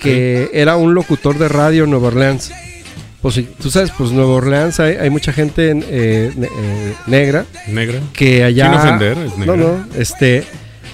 que 0.00 0.48
era 0.54 0.76
un 0.76 0.94
locutor 0.94 1.36
de 1.38 1.48
radio 1.48 1.84
en 1.84 1.90
Nueva 1.90 2.08
Orleans. 2.08 2.50
Pues 3.20 3.38
tú 3.60 3.70
sabes, 3.70 3.90
pues 3.96 4.10
Nueva 4.10 4.32
Orleans 4.32 4.80
hay, 4.80 4.96
hay 4.96 5.10
mucha 5.10 5.32
gente 5.32 5.74
ne- 5.74 5.84
eh, 5.90 6.32
negra 7.06 7.44
Negra. 7.68 8.00
que 8.14 8.42
allá 8.42 8.64
Sin 8.70 8.74
ofender, 8.80 9.18
es 9.18 9.38
no 9.38 9.56
negra. 9.56 9.56
no 9.56 9.86
este 10.00 10.44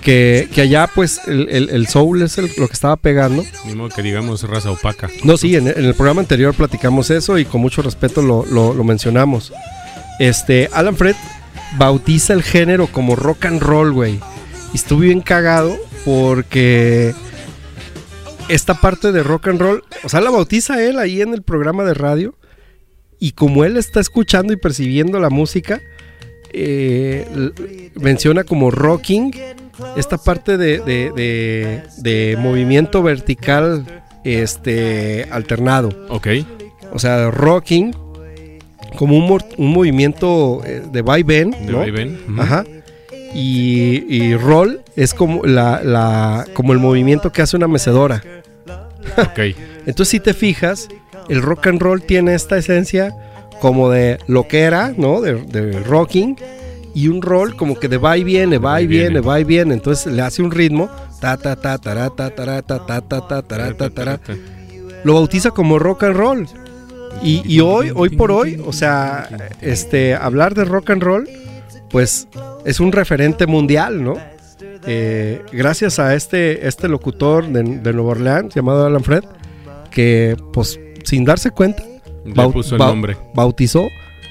que, 0.08 0.48
que 0.54 0.62
allá 0.62 0.88
pues 0.94 1.20
el, 1.26 1.48
el- 1.50 1.68
el 1.68 1.86
soul 1.86 2.22
es 2.22 2.38
el- 2.38 2.50
lo 2.56 2.66
que 2.66 2.72
estaba 2.72 2.96
pegando. 2.96 3.44
Modo 3.74 3.90
que 3.90 4.00
digamos 4.00 4.42
raza 4.48 4.70
opaca. 4.70 5.10
no 5.22 5.36
sí 5.36 5.54
en, 5.54 5.68
en 5.68 5.84
el 5.84 5.92
programa 5.94 6.22
anterior 6.22 6.54
platicamos 6.54 7.10
eso 7.10 7.36
y 7.38 7.44
con 7.44 7.60
mucho 7.60 7.82
respeto 7.82 8.22
lo, 8.22 8.46
lo- 8.46 8.72
lo 8.72 8.84
mencionamos. 8.84 9.52
Este 10.18 10.70
Alan 10.72 10.96
Fred 10.96 11.14
bautiza 11.76 12.32
el 12.32 12.42
género 12.42 12.86
como 12.86 13.16
rock 13.16 13.44
and 13.44 13.60
roll 13.60 13.92
güey. 13.92 14.18
Y 14.72 14.76
estuve 14.76 15.06
bien 15.06 15.20
cagado 15.20 15.76
porque 16.06 17.14
esta 18.48 18.80
parte 18.80 19.12
de 19.12 19.22
rock 19.22 19.48
and 19.48 19.60
roll 19.60 19.84
o 20.04 20.08
sea 20.08 20.22
la 20.22 20.30
bautiza 20.30 20.82
él 20.82 20.98
ahí 20.98 21.20
en 21.20 21.34
el 21.34 21.42
programa 21.42 21.84
de 21.84 21.92
radio 21.92 22.34
y 23.20 23.32
como 23.32 23.64
él 23.66 23.76
está 23.76 24.00
escuchando 24.00 24.54
y 24.54 24.56
percibiendo 24.56 25.20
la 25.20 25.28
música 25.28 25.82
eh, 26.50 27.26
menciona 27.94 28.44
como 28.44 28.70
rocking 28.70 29.32
esta 29.96 30.18
parte 30.18 30.56
de, 30.56 30.78
de- 30.80 31.12
de- 31.14 31.82
de 31.98 32.36
movimiento 32.38 33.02
vertical 33.02 33.84
este, 34.24 35.26
alternado. 35.30 35.90
Ok. 36.08 36.28
O 36.92 36.98
sea, 36.98 37.30
rocking 37.30 37.94
como 38.96 39.16
un, 39.16 39.40
un 39.58 39.72
movimiento 39.72 40.62
eh, 40.64 40.82
de 40.90 41.02
vaivén, 41.02 41.50
De 41.50 41.72
¿no? 41.72 41.78
vaivén. 41.78 42.18
Ujú. 42.28 42.40
Ajá. 42.40 42.64
Y, 43.34 44.04
y 44.08 44.34
roll 44.36 44.80
es 44.96 45.12
como, 45.14 45.44
la, 45.44 45.82
la- 45.84 46.46
como 46.54 46.72
el 46.72 46.78
movimiento 46.78 47.30
que 47.30 47.42
hace 47.42 47.56
una 47.56 47.68
mecedora. 47.68 48.22
Ok. 49.18 49.38
Entonces, 49.86 50.08
si 50.08 50.20
te 50.20 50.34
fijas, 50.34 50.88
el 51.28 51.42
rock 51.42 51.66
and 51.68 51.80
roll 51.80 52.02
tiene 52.02 52.34
esta 52.34 52.56
esencia 52.58 53.14
como 53.60 53.90
de 53.90 54.18
lo 54.26 54.48
que 54.48 54.60
era, 54.60 54.92
¿no? 54.96 55.20
De, 55.20 55.34
de 55.34 55.78
rocking 55.80 56.36
y 56.94 57.08
un 57.08 57.22
rol 57.22 57.56
como 57.56 57.78
que 57.78 57.88
de 57.88 57.98
va 57.98 58.16
y 58.16 58.24
viene, 58.24 58.58
va 58.58 58.80
y 58.80 58.86
viene, 58.86 59.20
va 59.20 59.40
y 59.40 59.44
viene. 59.44 59.74
Entonces 59.74 60.12
le 60.12 60.22
hace 60.22 60.42
un 60.42 60.50
ritmo, 60.50 60.88
ta 61.20 61.36
ta 61.36 61.56
ta 61.56 61.78
tarata 61.78 62.30
tarata 62.34 62.78
ta 62.86 63.00
ta 63.00 63.90
ta 63.90 64.20
Lo 65.04 65.14
bautiza 65.14 65.50
como 65.50 65.78
rock 65.78 66.04
and 66.04 66.16
roll. 66.16 66.48
Y, 67.22 67.60
hoy, 67.60 67.90
hoy 67.94 68.10
por 68.10 68.30
hoy, 68.30 68.62
o 68.64 68.72
sea, 68.72 69.28
este, 69.60 70.14
hablar 70.14 70.54
de 70.54 70.64
rock 70.64 70.90
and 70.90 71.02
roll, 71.02 71.28
pues 71.90 72.28
es 72.64 72.78
un 72.78 72.92
referente 72.92 73.46
mundial, 73.46 74.04
¿no? 74.04 74.16
Eh, 74.86 75.42
gracias 75.52 75.98
a 75.98 76.14
este, 76.14 76.68
este 76.68 76.88
locutor 76.88 77.46
de, 77.48 77.62
de 77.62 77.92
Nueva 77.92 78.10
Orleans 78.10 78.54
llamado 78.54 78.86
Alan 78.86 79.02
Fred, 79.02 79.24
que 79.90 80.36
pues 80.52 80.78
sin 81.04 81.24
darse 81.24 81.50
cuenta, 81.50 81.82
bautizó 83.34 83.88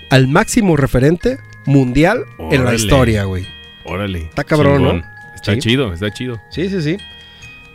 al 0.10 0.28
máximo 0.28 0.78
referente 0.78 1.38
mundial 1.68 2.26
en 2.52 2.66
la 2.66 2.74
historia, 2.74 3.26
güey. 3.26 3.46
Órale. 3.86 4.22
Está 4.24 4.44
cabrón, 4.44 4.82
¿no? 4.84 5.04
Está 5.36 5.54
Sí. 5.54 5.60
chido, 5.60 5.94
está 5.94 6.12
chido. 6.12 6.42
Sí, 6.50 6.68
sí, 6.70 6.82
sí. 6.82 6.98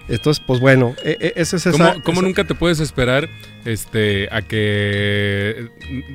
Entonces, 0.08 0.42
pues 0.44 0.58
bueno, 0.58 0.94
e- 1.04 1.16
e- 1.20 1.32
esa 1.36 1.56
es 1.56 1.66
esa. 1.66 1.92
¿Cómo, 1.92 2.02
cómo 2.02 2.18
esa- 2.20 2.26
nunca 2.26 2.44
te 2.44 2.54
puedes 2.56 2.80
esperar 2.80 3.28
este, 3.64 4.28
a 4.32 4.42
que, 4.42 5.68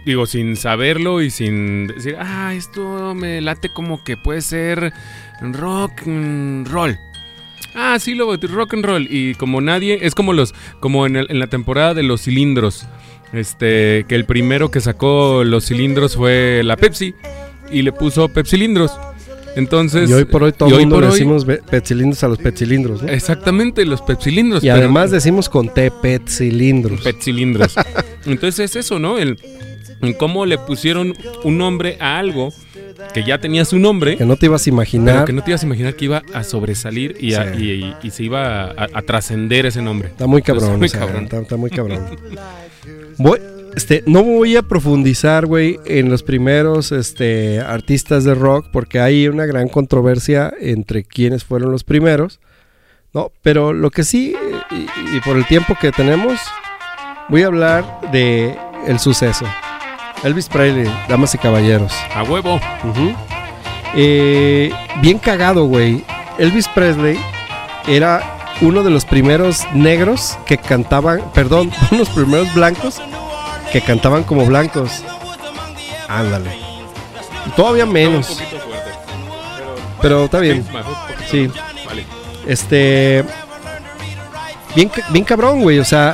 digo, 0.05 0.25
sin 0.25 0.57
saberlo 0.57 1.21
y 1.21 1.29
sin 1.31 1.87
decir, 1.87 2.17
ah, 2.19 2.53
esto 2.53 3.15
me 3.15 3.39
late 3.39 3.69
como 3.69 4.03
que 4.03 4.17
puede 4.17 4.41
ser 4.41 4.91
rock 5.41 6.01
and 6.05 6.67
roll? 6.67 6.97
Ah, 7.75 7.97
sí, 7.99 8.13
lo 8.13 8.35
rock 8.35 8.73
and 8.73 8.85
roll. 8.85 9.07
Y 9.09 9.35
como 9.35 9.61
nadie, 9.61 9.99
es 10.01 10.13
como 10.15 10.33
los, 10.33 10.53
como 10.81 11.05
en, 11.05 11.15
el- 11.15 11.27
en 11.29 11.39
la 11.39 11.47
temporada 11.47 11.93
de 11.93 12.03
los 12.03 12.21
cilindros. 12.23 12.85
Este, 13.33 14.05
que 14.07 14.15
el 14.15 14.25
primero 14.25 14.71
que 14.71 14.79
sacó 14.79 15.43
los 15.43 15.65
cilindros 15.65 16.15
fue 16.15 16.61
la 16.63 16.77
Pepsi 16.77 17.13
y 17.71 17.81
le 17.81 17.91
puso 17.91 18.27
Pepsilindros. 18.29 18.91
Entonces, 19.55 20.07
Y 20.07 20.13
hoy 20.13 20.25
por 20.25 20.43
hoy 20.43 20.51
todo 20.51 20.69
el 20.69 20.81
mundo 20.81 21.01
le 21.01 21.07
decimos 21.07 21.43
petcilindros 21.45 22.23
a 22.23 22.27
los 22.27 22.37
petcilindros, 22.37 23.01
¿no? 23.01 23.09
Exactamente, 23.09 23.85
los 23.85 24.03
pepsilindros. 24.03 24.63
Y 24.63 24.69
además 24.69 25.09
decimos 25.09 25.49
con 25.49 25.73
T, 25.73 25.89
petcilindros. 25.89 27.01
Petcilindros. 27.01 27.73
Entonces 28.27 28.69
es 28.69 28.75
eso, 28.85 28.99
¿no? 28.99 29.17
El, 29.17 29.39
cómo 30.19 30.45
le 30.45 30.59
pusieron 30.59 31.15
un 31.43 31.57
nombre 31.57 31.97
a 31.99 32.19
algo 32.19 32.53
que 33.15 33.23
ya 33.23 33.39
tenía 33.39 33.65
su 33.65 33.79
nombre, 33.79 34.15
que 34.15 34.25
no 34.27 34.35
te 34.35 34.45
ibas 34.45 34.67
a 34.67 34.69
imaginar. 34.69 35.25
que 35.25 35.33
no 35.33 35.41
te 35.43 35.49
ibas 35.49 35.63
a 35.63 35.65
imaginar 35.65 35.95
que 35.95 36.05
iba 36.05 36.21
a 36.35 36.43
sobresalir 36.43 37.17
y, 37.19 37.33
a- 37.33 37.55
Sí. 37.55 37.63
y- 37.63 37.71
y- 37.83 37.95
y 38.03 38.11
se 38.11 38.23
iba 38.25 38.65
a, 38.65 38.87
a 38.93 39.01
trascender 39.01 39.65
ese 39.65 39.81
nombre. 39.81 40.09
Está 40.09 40.27
muy 40.27 40.43
cabrón. 40.43 40.65
Está 40.65 40.77
muy 40.77 40.85
o 40.85 40.89
sea, 40.89 40.99
cabrón. 40.99 41.23
Está, 41.23 41.39
está 41.39 41.57
muy 41.57 41.69
cabrón. 41.71 42.05
Voy, 43.17 43.39
este, 43.77 44.03
no 44.07 44.23
voy 44.23 44.55
a 44.55 44.63
profundizar, 44.63 45.45
güey, 45.45 45.79
en 45.85 46.09
los 46.09 46.23
primeros 46.23 46.91
este, 46.91 47.59
artistas 47.59 48.23
de 48.23 48.33
rock, 48.33 48.69
porque 48.73 48.99
hay 48.99 49.27
una 49.27 49.45
gran 49.45 49.67
controversia 49.67 50.51
entre 50.59 51.03
quiénes 51.03 51.43
fueron 51.43 51.71
los 51.71 51.83
primeros. 51.83 52.39
No, 53.13 53.31
pero 53.43 53.73
lo 53.73 53.91
que 53.91 54.03
sí, 54.03 54.35
y, 54.71 55.15
y 55.15 55.19
por 55.21 55.37
el 55.37 55.45
tiempo 55.45 55.77
que 55.79 55.91
tenemos, 55.91 56.39
voy 57.29 57.43
a 57.43 57.47
hablar 57.47 58.01
de 58.11 58.57
el 58.87 58.97
suceso. 58.97 59.45
Elvis 60.23 60.49
Presley, 60.49 60.91
damas 61.07 61.35
y 61.35 61.37
caballeros. 61.37 61.93
A 62.15 62.23
huevo. 62.23 62.59
Eh, 63.95 64.71
bien 65.03 65.19
cagado, 65.19 65.65
güey. 65.65 66.03
Elvis 66.39 66.67
Presley 66.69 67.19
era 67.87 68.55
uno 68.61 68.81
de 68.81 68.89
los 68.89 69.05
primeros 69.05 69.67
negros 69.75 70.35
que 70.47 70.57
cantaban, 70.57 71.21
perdón, 71.35 71.71
uno 71.91 71.91
de 71.91 71.97
los 71.99 72.09
primeros 72.09 72.51
blancos 72.55 72.99
que 73.71 73.81
cantaban 73.81 74.23
como 74.23 74.45
blancos. 74.45 75.03
Ándale. 76.07 76.51
Todavía 77.55 77.85
menos, 77.85 78.29
Un 78.29 78.35
poquito 78.37 78.59
fuerte. 78.61 78.91
pero 80.01 80.25
está 80.25 80.39
bien. 80.39 80.65
Sí. 81.29 81.49
Vale. 81.85 82.05
Este. 82.45 83.23
Bien, 84.75 84.91
bien 85.09 85.25
cabrón, 85.25 85.61
güey. 85.61 85.79
O 85.79 85.85
sea, 85.85 86.13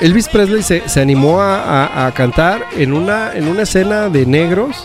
Elvis 0.00 0.28
Presley 0.28 0.62
se, 0.62 0.88
se 0.88 1.00
animó 1.00 1.40
a, 1.40 1.60
a- 1.86 2.06
a 2.06 2.12
cantar 2.12 2.64
en 2.76 2.92
una, 2.92 3.32
en 3.34 3.48
una 3.48 3.62
escena 3.62 4.08
de 4.08 4.26
negros, 4.26 4.84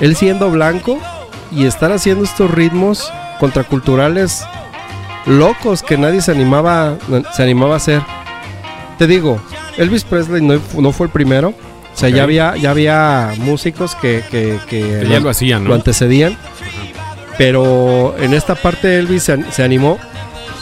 él 0.00 0.14
siendo 0.16 0.50
blanco, 0.50 0.98
y 1.50 1.66
estar 1.66 1.92
haciendo 1.92 2.24
estos 2.24 2.50
ritmos 2.50 3.12
contraculturales 3.40 4.44
locos 5.26 5.82
que 5.82 5.96
nadie 5.96 6.20
se 6.20 6.32
animaba, 6.32 6.96
se 7.34 7.42
animaba 7.42 7.74
a 7.74 7.76
hacer. 7.78 8.02
Te 8.98 9.06
digo, 9.06 9.40
Elvis 9.76 10.04
Presley 10.04 10.40
no, 10.42 10.60
no 10.78 10.92
fue 10.92 11.06
el 11.06 11.12
primero. 11.12 11.48
O 11.48 11.96
sea, 11.96 12.08
ya, 12.08 12.24
había, 12.24 12.56
ya 12.56 12.70
había 12.70 13.32
músicos 13.38 13.94
que, 13.94 14.22
que, 14.30 14.58
que 14.68 15.00
Que 15.02 15.06
ya 15.08 15.20
lo 15.20 15.30
hacían, 15.30 15.62
lo 15.64 15.70
¿no? 15.70 15.74
antecedían. 15.76 16.36
Pero 17.38 18.14
en 18.18 18.34
esta 18.34 18.54
parte 18.54 18.98
Elvis 18.98 19.24
se, 19.24 19.52
se 19.52 19.62
animó. 19.62 19.98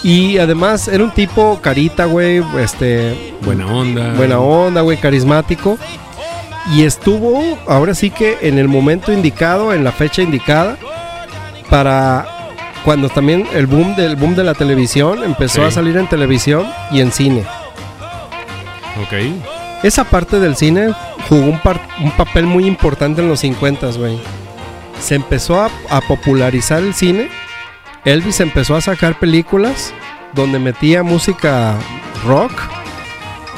Y 0.03 0.39
además 0.39 0.89
era 0.89 1.05
un 1.05 1.13
tipo 1.13 1.61
carita, 1.63 2.07
güey, 2.07 2.43
este, 2.61 3.35
Buena 3.43 3.67
onda. 3.67 4.15
buena 4.15 4.41
onda, 4.41 4.81
güey, 4.81 4.97
carismático. 4.99 5.79
Y 6.75 6.83
estuvo, 6.85 7.59
ahora 7.69 7.95
sí 7.95 8.11
que 8.11 8.39
en 8.43 8.59
el 8.59 8.69
momento 8.69 9.13
indicado, 9.13 9.73
en 9.73 9.85
la 9.85 9.93
fecha 9.93 10.23
indicada, 10.23 10.77
para 11.71 12.27
cuando 12.85 13.09
también 13.09 13.47
el 13.55 13.67
boom 13.67 13.95
del 13.95 14.17
boom 14.17 14.35
de 14.35 14.45
la 14.45 14.55
televisión 14.55 15.23
empezó 15.25 15.63
Sí. 15.63 15.69
a 15.69 15.71
salir 15.71 15.97
en 15.97 16.09
televisión 16.09 16.67
y 16.91 17.01
en 17.01 17.13
cine. 17.13 17.45
Ok. 19.01 19.13
Esa 19.83 20.05
parte 20.05 20.39
del 20.39 20.57
cine 20.57 20.93
jugó 21.29 21.47
un, 21.47 21.59
par- 21.61 21.81
un 22.01 22.11
papel 22.13 22.47
muy 22.47 22.67
importante 22.67 23.21
en 23.23 23.29
los 23.29 23.41
50, 23.41 23.87
güey. 23.93 24.19
Se 25.01 25.15
empezó 25.17 25.61
a, 25.61 25.71
a 25.91 26.01
popularizar 26.03 26.83
el 26.83 26.95
cine. 26.95 27.29
Elvis 28.05 28.41
empezó 28.41 28.77
a 28.77 28.81
sacar 28.81 29.19
películas 29.19 29.93
donde 30.35 30.59
metía 30.59 31.03
música 31.03 31.75
rock 32.27 32.53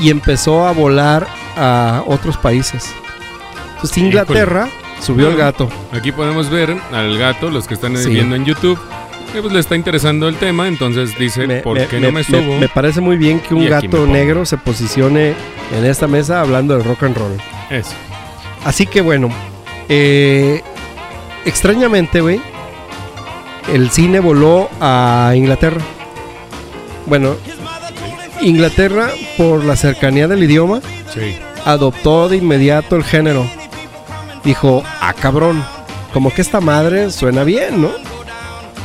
y 0.00 0.11
empezó 0.11 0.67
a 0.67 0.73
volar 0.73 1.26
a 1.57 2.03
otros 2.07 2.37
países. 2.37 2.91
Entonces 3.75 3.99
Inglaterra 3.99 4.69
subió 5.00 5.29
el 5.29 5.37
gato. 5.37 5.69
Aquí 5.93 6.11
podemos 6.12 6.49
ver 6.50 6.76
al 6.93 7.19
gato, 7.19 7.50
los 7.50 7.67
que 7.67 7.75
están 7.75 7.97
Sí. 7.97 8.11
viendo 8.11 8.35
en 8.37 8.45
YouTube. 8.45 8.79
Pues 9.41 9.53
le 9.53 9.61
está 9.61 9.75
interesando 9.76 10.29
el 10.29 10.37
tema, 10.37 10.69
entonces 10.69 11.17
dice, 11.19 11.47
Me, 11.47 11.57
¿por 11.61 11.79
me- 11.79 11.87
qué 11.87 12.00
no 12.00 12.12
me, 12.12 12.23
subo? 12.25 12.59
me 12.59 12.69
parece 12.69 13.00
muy 13.00 13.17
bien 13.17 13.41
que 13.41 13.55
un 13.55 13.67
gato 13.69 14.07
negro 14.07 14.45
se 14.47 14.57
posicione 14.59 15.35
en 15.76 15.85
esta 15.85 16.07
mesa 16.07 16.41
hablando 16.41 16.76
de 16.76 16.85
rock 16.85 17.03
and 17.05 17.17
roll. 17.17 17.33
Eso. 17.71 17.93
Así 18.64 18.87
que 18.87 19.00
bueno, 19.00 19.29
eh, 19.88 20.62
extrañamente, 21.45 22.21
güey, 22.21 22.41
el 23.73 23.91
cine 23.91 24.21
voló 24.21 24.69
a 24.81 25.33
Inglaterra. 25.35 25.81
Bueno, 27.07 27.37
Inglaterra, 28.41 29.11
por 29.37 29.64
la 29.64 29.76
cercanía 29.76 30.29
del 30.29 30.43
idioma, 30.45 30.81
Sí. 31.12 31.37
adoptó 31.64 32.29
de 32.29 32.37
inmediato 32.38 32.97
el 32.97 33.05
género. 33.05 33.47
Dijo, 34.45 34.83
ah, 35.00 35.14
cabrón, 35.14 35.64
como 36.12 36.33
que 36.33 36.43
esta 36.43 36.61
madre 36.61 37.11
suena 37.11 37.45
bien, 37.45 37.81
¿no? 37.83 37.91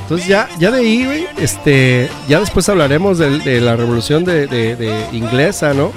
Entonces 0.10 0.28
ya, 0.28 0.50
ya 0.58 0.72
de 0.72 0.80
ahí, 0.80 1.06
güey, 1.06 1.28
este, 1.38 2.10
ya 2.28 2.40
después 2.40 2.68
hablaremos 2.68 3.20
de, 3.20 3.62
la 3.62 3.76
revolución 3.76 4.26
de, 4.26 4.48
de- 4.48 4.76
de 4.76 5.06
inglesa, 5.12 5.76
¿no? 5.76 5.92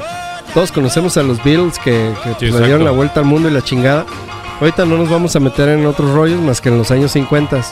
Todos 0.52 0.70
conocemos 0.70 1.16
a 1.16 1.22
los 1.22 1.42
Beatles 1.42 1.78
que, 1.78 2.12
que, 2.22 2.30
pues, 2.38 2.52
le 2.52 2.66
dieron 2.66 2.84
la 2.84 2.90
vuelta 2.90 3.20
al 3.20 3.26
mundo 3.26 3.48
y 3.48 3.52
la 3.52 3.62
chingada. 3.62 4.04
Ahorita 4.60 4.84
no 4.84 4.98
nos 4.98 5.08
vamos 5.08 5.34
a 5.34 5.40
meter 5.40 5.70
en 5.70 5.86
otros 5.86 6.10
rollos 6.12 6.38
más 6.42 6.60
que 6.60 6.68
en 6.68 6.76
los 6.76 6.90
años 6.90 7.10
50. 7.12 7.62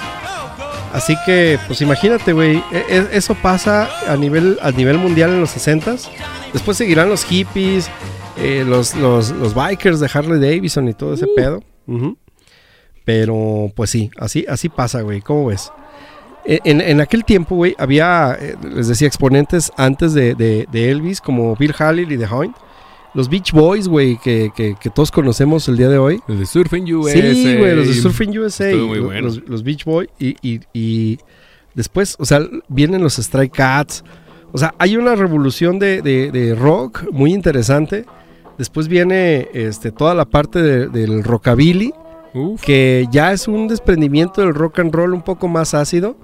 Así 0.95 1.15
que, 1.27 1.59
pues 1.67 1.83
imagínate, 1.83 2.33
güey, 2.33 2.57
e- 2.73 2.87
e- 2.89 3.09
eso 3.13 3.35
pasa 3.35 3.91
a 4.09 4.17
nivel, 4.17 4.59
a 4.63 4.71
nivel 4.71 4.97
mundial 4.97 5.31
en 5.31 5.41
los 5.41 5.51
60 5.51 5.97
Después 6.55 6.79
seguirán 6.79 7.11
los 7.11 7.23
hippies, 7.27 7.91
eh, 8.39 8.65
los, 8.67 8.95
los, 8.95 9.29
los 9.33 9.55
bikers 9.55 10.01
de 10.01 10.09
Harley 10.13 10.41
Davidson 10.41 10.89
y 10.89 10.95
todo 10.95 11.13
ese 11.13 11.27
pedo. 11.37 11.63
Ujú. 11.87 12.17
Pero, 13.05 13.71
pues 13.77 13.91
sí, 13.91 14.11
así, 14.19 14.47
así 14.49 14.69
pasa, 14.71 15.03
güey. 15.03 15.21
¿Cómo 15.21 15.47
ves? 15.47 15.71
En, 16.45 16.81
en 16.81 17.01
aquel 17.01 17.25
tiempo, 17.25 17.55
güey, 17.57 17.75
había, 17.79 18.37
eh, 18.41 18.57
les 18.75 18.89
decía, 18.89 19.07
exponentes 19.07 19.71
antes 19.77 20.15
de, 20.15 20.35
de- 20.35 20.67
de 20.73 20.91
Elvis, 20.91 21.21
como 21.21 21.55
Bill 21.57 21.75
Haley 21.79 22.07
y 22.09 22.17
The 22.17 22.27
Hoyt, 22.27 22.53
los 23.13 23.29
Beach 23.29 23.53
Boys, 23.53 23.89
güey, 23.89 24.17
que, 24.19 24.51
que, 24.55 24.75
que 24.81 24.89
todos 24.91 25.11
conocemos 25.11 25.69
el 25.69 25.77
día 25.77 25.89
de 25.89 25.99
hoy. 25.99 26.21
Los 26.29 26.39
de 26.39 26.47
Surfing 26.47 26.85
USA. 26.95 27.13
Sí, 27.35 27.57
güey, 27.57 27.75
los 27.77 27.89
de 27.89 27.95
Surfing 27.95 28.39
USA. 28.39 28.75
Muy 28.75 29.01
bueno. 29.01 29.21
los, 29.23 29.49
los 29.49 29.63
Beach 29.63 29.85
Boys. 29.85 30.09
Y, 30.19 30.37
y- 30.43 30.61
y 30.73 31.19
después, 31.75 32.17
o 32.19 32.25
sea, 32.25 32.41
vienen 32.69 33.03
los 33.03 33.17
Stray 33.17 33.49
Cats. 33.51 34.03
O 34.53 34.59
sea, 34.59 34.75
hay 34.79 34.97
una 34.97 35.15
revolución 35.17 35.79
de, 35.79 36.01
de- 36.03 36.55
rock 36.55 37.05
muy 37.13 37.33
interesante. 37.35 38.05
Después 38.59 38.89
viene 38.89 39.49
este, 39.55 39.91
toda 39.93 40.15
la 40.15 40.25
parte 40.25 40.63
de- 40.63 40.89
del 40.89 41.23
rockabilly, 41.25 41.93
Uf. 42.35 42.61
que 42.63 43.07
ya 43.11 43.33
es 43.33 43.47
un 43.49 43.69
desprendimiento 43.69 44.41
del 44.41 44.55
rock 44.55 44.79
and 44.81 44.95
roll 44.95 45.13
un 45.15 45.23
poco 45.23 45.49
más 45.49 45.75
ácido 45.75 46.17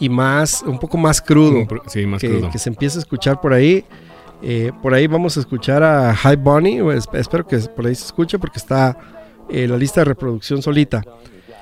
y 0.00 0.08
más, 0.08 0.62
un 0.66 0.78
poco 0.78 0.96
más 0.98 1.20
crudo 1.20 1.66
Sí, 1.86 2.06
más 2.06 2.20
que, 2.20 2.28
crudo. 2.28 2.50
que 2.50 2.58
se 2.58 2.68
empieza 2.70 2.98
a 2.98 3.02
escuchar 3.02 3.40
por 3.40 3.52
ahí. 3.52 3.84
Eh, 4.42 4.72
por 4.82 4.94
ahí 4.94 5.06
vamos 5.06 5.36
a 5.36 5.40
escuchar 5.40 5.82
a 5.82 6.14
High 6.14 6.36
Bunny. 6.36 6.78
Espero 7.12 7.46
que 7.46 7.58
por 7.58 7.86
ahí 7.86 7.94
se 7.94 8.06
escuche 8.06 8.38
porque 8.38 8.58
está 8.58 8.96
eh, 9.50 9.68
la 9.68 9.76
lista 9.76 10.00
de 10.00 10.06
reproducción 10.06 10.62
solita. 10.62 11.02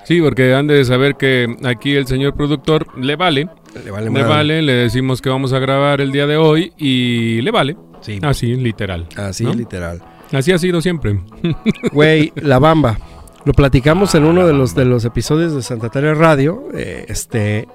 Sí, 0.04 0.20
porque 0.22 0.54
han 0.54 0.66
de 0.68 0.84
saber 0.84 1.16
que 1.16 1.54
aquí 1.64 1.94
el 1.94 2.06
señor 2.06 2.34
productor 2.34 2.86
le 2.98 3.16
vale, 3.16 3.48
Le 3.84 3.90
vale. 3.90 4.08
le 4.10 4.22
vale, 4.22 4.62
le 4.62 4.72
decimos 4.72 5.20
que 5.20 5.28
vamos 5.28 5.52
a 5.52 5.58
grabar 5.58 6.00
el 6.00 6.12
día 6.12 6.26
de 6.26 6.36
hoy 6.36 6.72
y 6.78 7.42
le 7.42 7.50
vale. 7.50 7.76
Sí. 8.00 8.18
Así, 8.22 8.54
literal. 8.54 9.06
Así, 9.16 9.44
¿no? 9.44 9.52
literal. 9.52 10.00
Así 10.32 10.52
ha 10.52 10.58
sido 10.58 10.80
siempre. 10.80 11.18
Güey, 11.92 12.32
La 12.36 12.58
Bamba. 12.58 12.98
Lo 13.44 13.52
platicamos 13.52 14.14
en 14.14 14.24
uno 14.24 14.46
de 14.46 14.52
los, 14.52 14.74
de 14.74 14.84
los 14.84 15.04
episodios 15.04 15.54
de 15.54 15.62
Santa 15.62 15.88
Teresa 15.90 16.14
Radio. 16.14 16.64
eh, 16.74 17.06
este. 17.08 17.66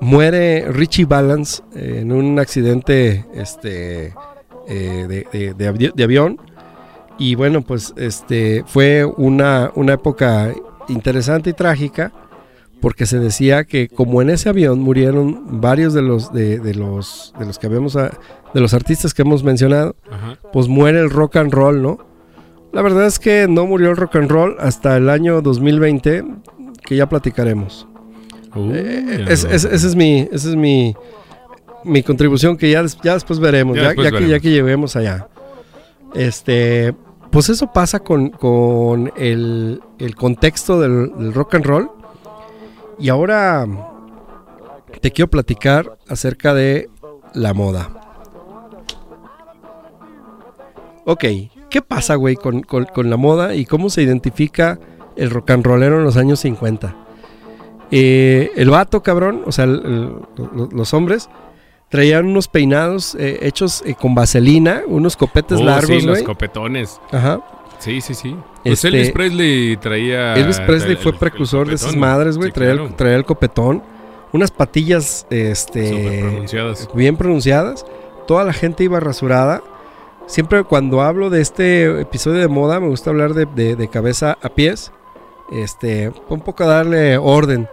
Muere 0.00 0.66
Richie 0.72 1.04
Balance 1.04 1.62
eh, 1.74 1.98
en 2.02 2.12
un 2.12 2.38
accidente 2.38 3.26
este, 3.34 4.14
eh, 4.68 5.06
de, 5.08 5.26
de- 5.32 5.54
de 5.54 5.70
avi- 5.72 5.92
de 5.94 6.04
avión. 6.04 6.40
Y 7.18 7.34
bueno, 7.34 7.60
pues 7.62 7.92
este 7.96 8.64
fue 8.66 9.04
una, 9.04 9.70
una 9.74 9.94
época 9.94 10.52
interesante 10.88 11.50
y 11.50 11.52
trágica. 11.52 12.12
Porque 12.80 13.04
se 13.04 13.18
decía 13.18 13.64
que 13.64 13.88
como 13.90 14.22
en 14.22 14.30
ese 14.30 14.48
avión 14.48 14.80
murieron 14.80 15.60
varios 15.60 15.92
de 15.92 16.00
los 16.00 16.32
de, 16.32 16.58
de 16.60 16.74
los 16.74 17.34
de 17.38 17.44
los 17.44 17.58
que 17.58 17.66
habíamos 17.66 17.94
a- 17.94 18.10
de 18.54 18.60
los 18.60 18.72
artistas 18.72 19.12
que 19.12 19.20
hemos 19.20 19.44
mencionado, 19.44 19.96
Ajá. 20.10 20.38
pues 20.50 20.66
muere 20.66 20.98
el 21.00 21.10
rock 21.10 21.36
and 21.36 21.52
roll, 21.52 21.82
¿no? 21.82 21.98
La 22.72 22.80
verdad 22.80 23.04
es 23.06 23.18
que 23.18 23.46
no 23.50 23.66
murió 23.66 23.90
el 23.90 23.98
rock 23.98 24.16
and 24.16 24.30
roll 24.30 24.56
hasta 24.60 24.96
el 24.96 25.10
año 25.10 25.42
2020, 25.42 26.24
que 26.86 26.96
ya 26.96 27.06
platicaremos. 27.06 27.86
Eh, 28.56 29.24
ya 29.26 29.32
es- 29.32 29.44
no. 29.44 29.50
es- 29.70 29.94
mi, 29.96 30.28
es 30.30 30.44
mi, 30.56 30.94
mi 31.84 32.02
contribución 32.02 32.56
que 32.56 32.70
ya, 32.70 32.84
ya 33.02 33.14
después 33.14 33.38
veremos, 33.38 33.76
Ya 33.76 33.82
ya, 33.82 33.88
después 33.88 34.10
ya 34.12 34.18
que, 34.18 34.28
ya 34.28 34.40
que 34.40 34.50
lleguemos 34.50 34.96
allá. 34.96 35.28
Este, 36.14 36.94
pues 37.30 37.48
eso 37.48 37.72
pasa 37.72 38.00
con, 38.00 38.30
con 38.30 39.12
el, 39.16 39.80
el 39.98 40.14
contexto 40.16 40.80
del, 40.80 41.12
del 41.18 41.32
rock 41.34 41.54
and 41.54 41.64
roll. 41.66 41.90
Y 42.98 43.08
ahora 43.08 43.66
te 45.00 45.10
quiero 45.12 45.30
platicar 45.30 45.96
acerca 46.08 46.52
de 46.52 46.90
la 47.34 47.54
moda. 47.54 47.88
Ok, 51.04 51.24
¿qué 51.70 51.82
pasa, 51.82 52.14
güey, 52.16 52.36
con, 52.36 52.62
con- 52.62 52.84
con 52.86 53.08
la 53.10 53.16
moda 53.16 53.54
y 53.54 53.64
cómo 53.64 53.88
se 53.90 54.02
identifica 54.02 54.78
el 55.16 55.30
rock 55.30 55.50
and 55.50 55.64
rollero 55.64 55.98
en 55.98 56.04
los 56.04 56.16
años 56.16 56.40
50? 56.40 56.94
Eh, 57.90 58.52
el 58.56 58.70
vato, 58.70 59.02
cabrón, 59.02 59.42
o 59.46 59.52
sea, 59.52 59.64
el- 59.64 59.82
el- 59.84 60.46
lo- 60.56 60.68
los 60.72 60.94
hombres 60.94 61.28
traían 61.88 62.26
unos 62.26 62.46
peinados 62.46 63.16
eh, 63.16 63.40
hechos 63.42 63.82
eh, 63.84 63.94
con 64.00 64.14
vaselina, 64.14 64.82
unos 64.86 65.16
copetes 65.16 65.58
Oh, 65.60 65.64
largos, 65.64 66.00
sí, 66.00 66.06
los 66.06 66.22
copetones. 66.22 67.00
Ajá. 67.10 67.40
Sí, 67.80 68.00
sí, 68.00 68.14
sí. 68.14 68.36
Pues 68.62 68.84
Este- 68.84 68.88
Elvis 68.88 69.10
Presley 69.12 69.76
traía. 69.78 70.34
Elvis 70.34 70.60
Presley 70.60 70.96
fue 70.96 71.12
el- 71.12 71.18
precursor 71.18 71.66
de 71.66 71.74
esas 71.74 71.96
madres, 71.96 72.36
güey. 72.36 72.50
Sí, 72.50 72.54
traía, 72.54 72.72
el, 72.72 72.78
claro. 72.78 72.94
traía 72.94 73.16
el 73.16 73.24
copetón. 73.24 73.82
Unas 74.32 74.50
patillas, 74.52 75.26
este, 75.30 76.20
pronunciadas. 76.20 76.88
bien 76.94 77.16
pronunciadas. 77.16 77.84
Toda 78.28 78.44
la 78.44 78.52
gente 78.52 78.84
iba 78.84 79.00
rasurada. 79.00 79.62
Siempre 80.26 80.62
cuando 80.62 81.00
hablo 81.00 81.30
de 81.30 81.40
este 81.40 82.02
episodio 82.02 82.38
de 82.38 82.46
moda, 82.46 82.78
me 82.78 82.86
gusta 82.86 83.10
hablar 83.10 83.34
de, 83.34 83.46
de- 83.46 83.74
de 83.74 83.88
cabeza 83.88 84.38
a 84.40 84.48
pies. 84.50 84.92
Este, 85.50 86.12
un 86.28 86.40
poco 86.42 86.64
darle 86.64 87.16
orden. 87.18 87.66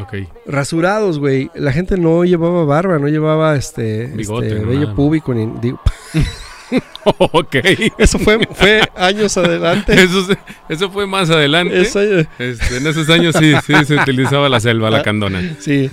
Ok. 0.00 0.14
Rasurados, 0.46 1.18
güey. 1.18 1.50
La 1.54 1.72
gente 1.72 1.96
no 1.96 2.24
llevaba 2.24 2.64
barba, 2.64 2.98
no 2.98 3.08
llevaba 3.08 3.54
este, 3.56 4.06
Bigote, 4.08 4.48
este 4.48 4.60
no, 4.60 4.66
vello 4.68 4.80
nada. 4.82 4.94
púbico. 4.94 5.32
Ni, 5.34 5.46
digo, 5.60 5.80
ok. 7.04 7.56
eso 7.98 8.18
fue, 8.18 8.40
fue 8.52 8.82
años 8.96 9.36
adelante. 9.36 9.92
Eso, 10.02 10.26
eso 10.68 10.90
fue 10.90 11.06
más 11.06 11.30
adelante. 11.30 11.80
Eso, 11.80 12.02
eh, 12.02 12.26
Este, 12.38 12.78
en 12.78 12.86
esos 12.86 13.08
años 13.10 13.36
sí, 13.38 13.52
sí 13.64 13.72
se 13.84 13.94
utilizaba 14.00 14.48
la 14.48 14.58
selva, 14.60 14.90
la 14.90 14.98
Ah. 14.98 15.02
candona. 15.02 15.56
Sí, 15.60 15.88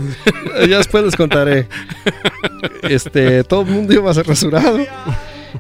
ya 0.67 0.77
después 0.77 1.03
les 1.03 1.15
contaré. 1.15 1.67
Este, 2.83 3.43
todo 3.43 3.61
el 3.61 3.67
mundo 3.67 3.93
iba 3.93 4.09
a 4.09 4.13
ser 4.13 4.25
rasurado. 4.27 4.79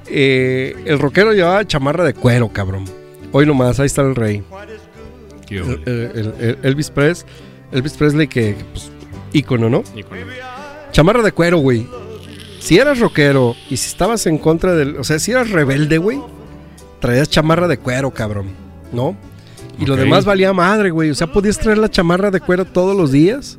Eh, 0.07 0.75
el 0.85 0.97
rockero 0.99 1.33
llevaba 1.33 1.65
chamarra 1.67 2.03
de 2.05 2.13
cuero, 2.13 2.49
cabrón. 2.49 2.85
Hoy 3.33 3.45
nomás, 3.45 3.79
ahí 3.79 3.85
está 3.85 4.01
el 4.01 4.15
rey. 4.15 4.43
El- 5.49 6.57
Elvis 6.63 6.89
Presley, 6.89 7.29
Elvis 7.71 7.93
Presley 7.93 8.27
que, 8.27 8.55
pues, 8.71 8.91
ícono, 9.33 9.69
¿no? 9.69 9.83
Chamarra 10.91 11.23
de 11.23 11.31
cuero, 11.31 11.57
güey. 11.59 11.87
Si 12.59 12.77
eras 12.77 12.99
rockero 12.99 13.55
y 13.69 13.77
si 13.77 13.87
estabas 13.87 14.27
en 14.27 14.37
contra 14.37 14.75
del, 14.75 14.97
o 14.97 15.03
sea, 15.03 15.17
si 15.19 15.31
eras 15.31 15.49
rebelde, 15.49 15.97
güey, 15.97 16.21
traías 16.99 17.29
chamarra 17.29 17.67
de 17.67 17.77
cuero, 17.77 18.11
cabrón, 18.11 18.49
¿no? 18.91 19.15
Y 19.79 19.85
lo 19.85 19.95
demás 19.95 20.25
valía 20.25 20.53
madre, 20.53 20.91
güey. 20.91 21.09
O 21.09 21.15
sea, 21.15 21.27
podías 21.27 21.57
traer 21.57 21.79
la 21.79 21.89
chamarra 21.89 22.29
de 22.29 22.39
cuero 22.39 22.65
todos 22.65 22.95
los 22.95 23.11
días. 23.11 23.57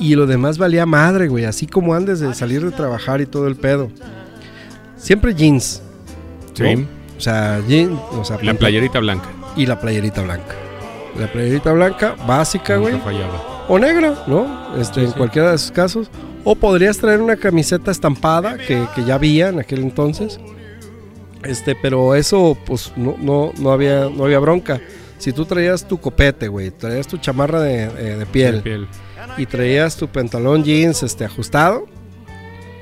Y 0.00 0.14
lo 0.14 0.26
demás 0.26 0.56
valía 0.56 0.86
madre, 0.86 1.28
güey. 1.28 1.44
Así 1.44 1.66
como 1.66 1.94
antes 1.94 2.20
de 2.20 2.34
salir 2.34 2.64
de 2.64 2.70
trabajar 2.70 3.20
y 3.20 3.26
todo 3.26 3.46
el 3.46 3.56
pedo. 3.56 3.90
Siempre 4.96 5.34
jeans. 5.34 5.82
Sí. 6.54 6.86
O 7.16 7.20
sea, 7.20 7.60
jeans. 7.68 7.98
O 8.12 8.24
sea, 8.24 8.38
La 8.42 8.54
playerita 8.54 8.98
blanca. 8.98 9.28
Y 9.56 9.66
la 9.66 9.78
playerita 9.78 10.22
blanca. 10.22 10.54
La 11.18 11.30
playerita 11.32 11.72
blanca, 11.72 12.16
básica, 12.26 12.76
güey. 12.76 12.94
O 13.68 13.78
negra, 13.78 14.14
¿no? 14.26 14.76
Este, 14.78 15.00
Sí, 15.00 15.06
en 15.06 15.12
sí. 15.12 15.16
cualquiera 15.16 15.50
de 15.50 15.56
esos 15.56 15.70
casos. 15.72 16.10
O 16.44 16.54
podrías 16.54 16.98
traer 16.98 17.20
una 17.20 17.36
camiseta 17.36 17.90
estampada 17.90 18.56
que, 18.58 18.86
que 18.94 19.04
ya 19.04 19.14
había 19.16 19.48
en 19.48 19.58
aquel 19.58 19.80
entonces. 19.80 20.38
Este, 21.42 21.74
pero 21.80 22.14
eso, 22.14 22.56
pues, 22.66 22.92
no, 22.96 23.16
no, 23.18 23.52
no, 23.58 23.72
había, 23.72 24.08
no 24.08 24.24
había 24.24 24.38
bronca. 24.38 24.80
Si 25.18 25.32
tú 25.32 25.44
traías 25.44 25.86
tu 25.86 25.98
copete, 25.98 26.48
güey, 26.48 26.70
traías 26.70 27.06
tu 27.06 27.16
chamarra 27.18 27.60
de, 27.60 27.84
eh, 27.84 28.16
de 28.18 28.26
piel 28.26 28.56
De 28.56 28.62
piel. 28.62 28.86
y 29.38 29.46
traías 29.46 29.96
tu 29.96 30.08
pantalón 30.08 30.62
jeans 30.62 31.02
este, 31.02 31.24
ajustado, 31.24 31.86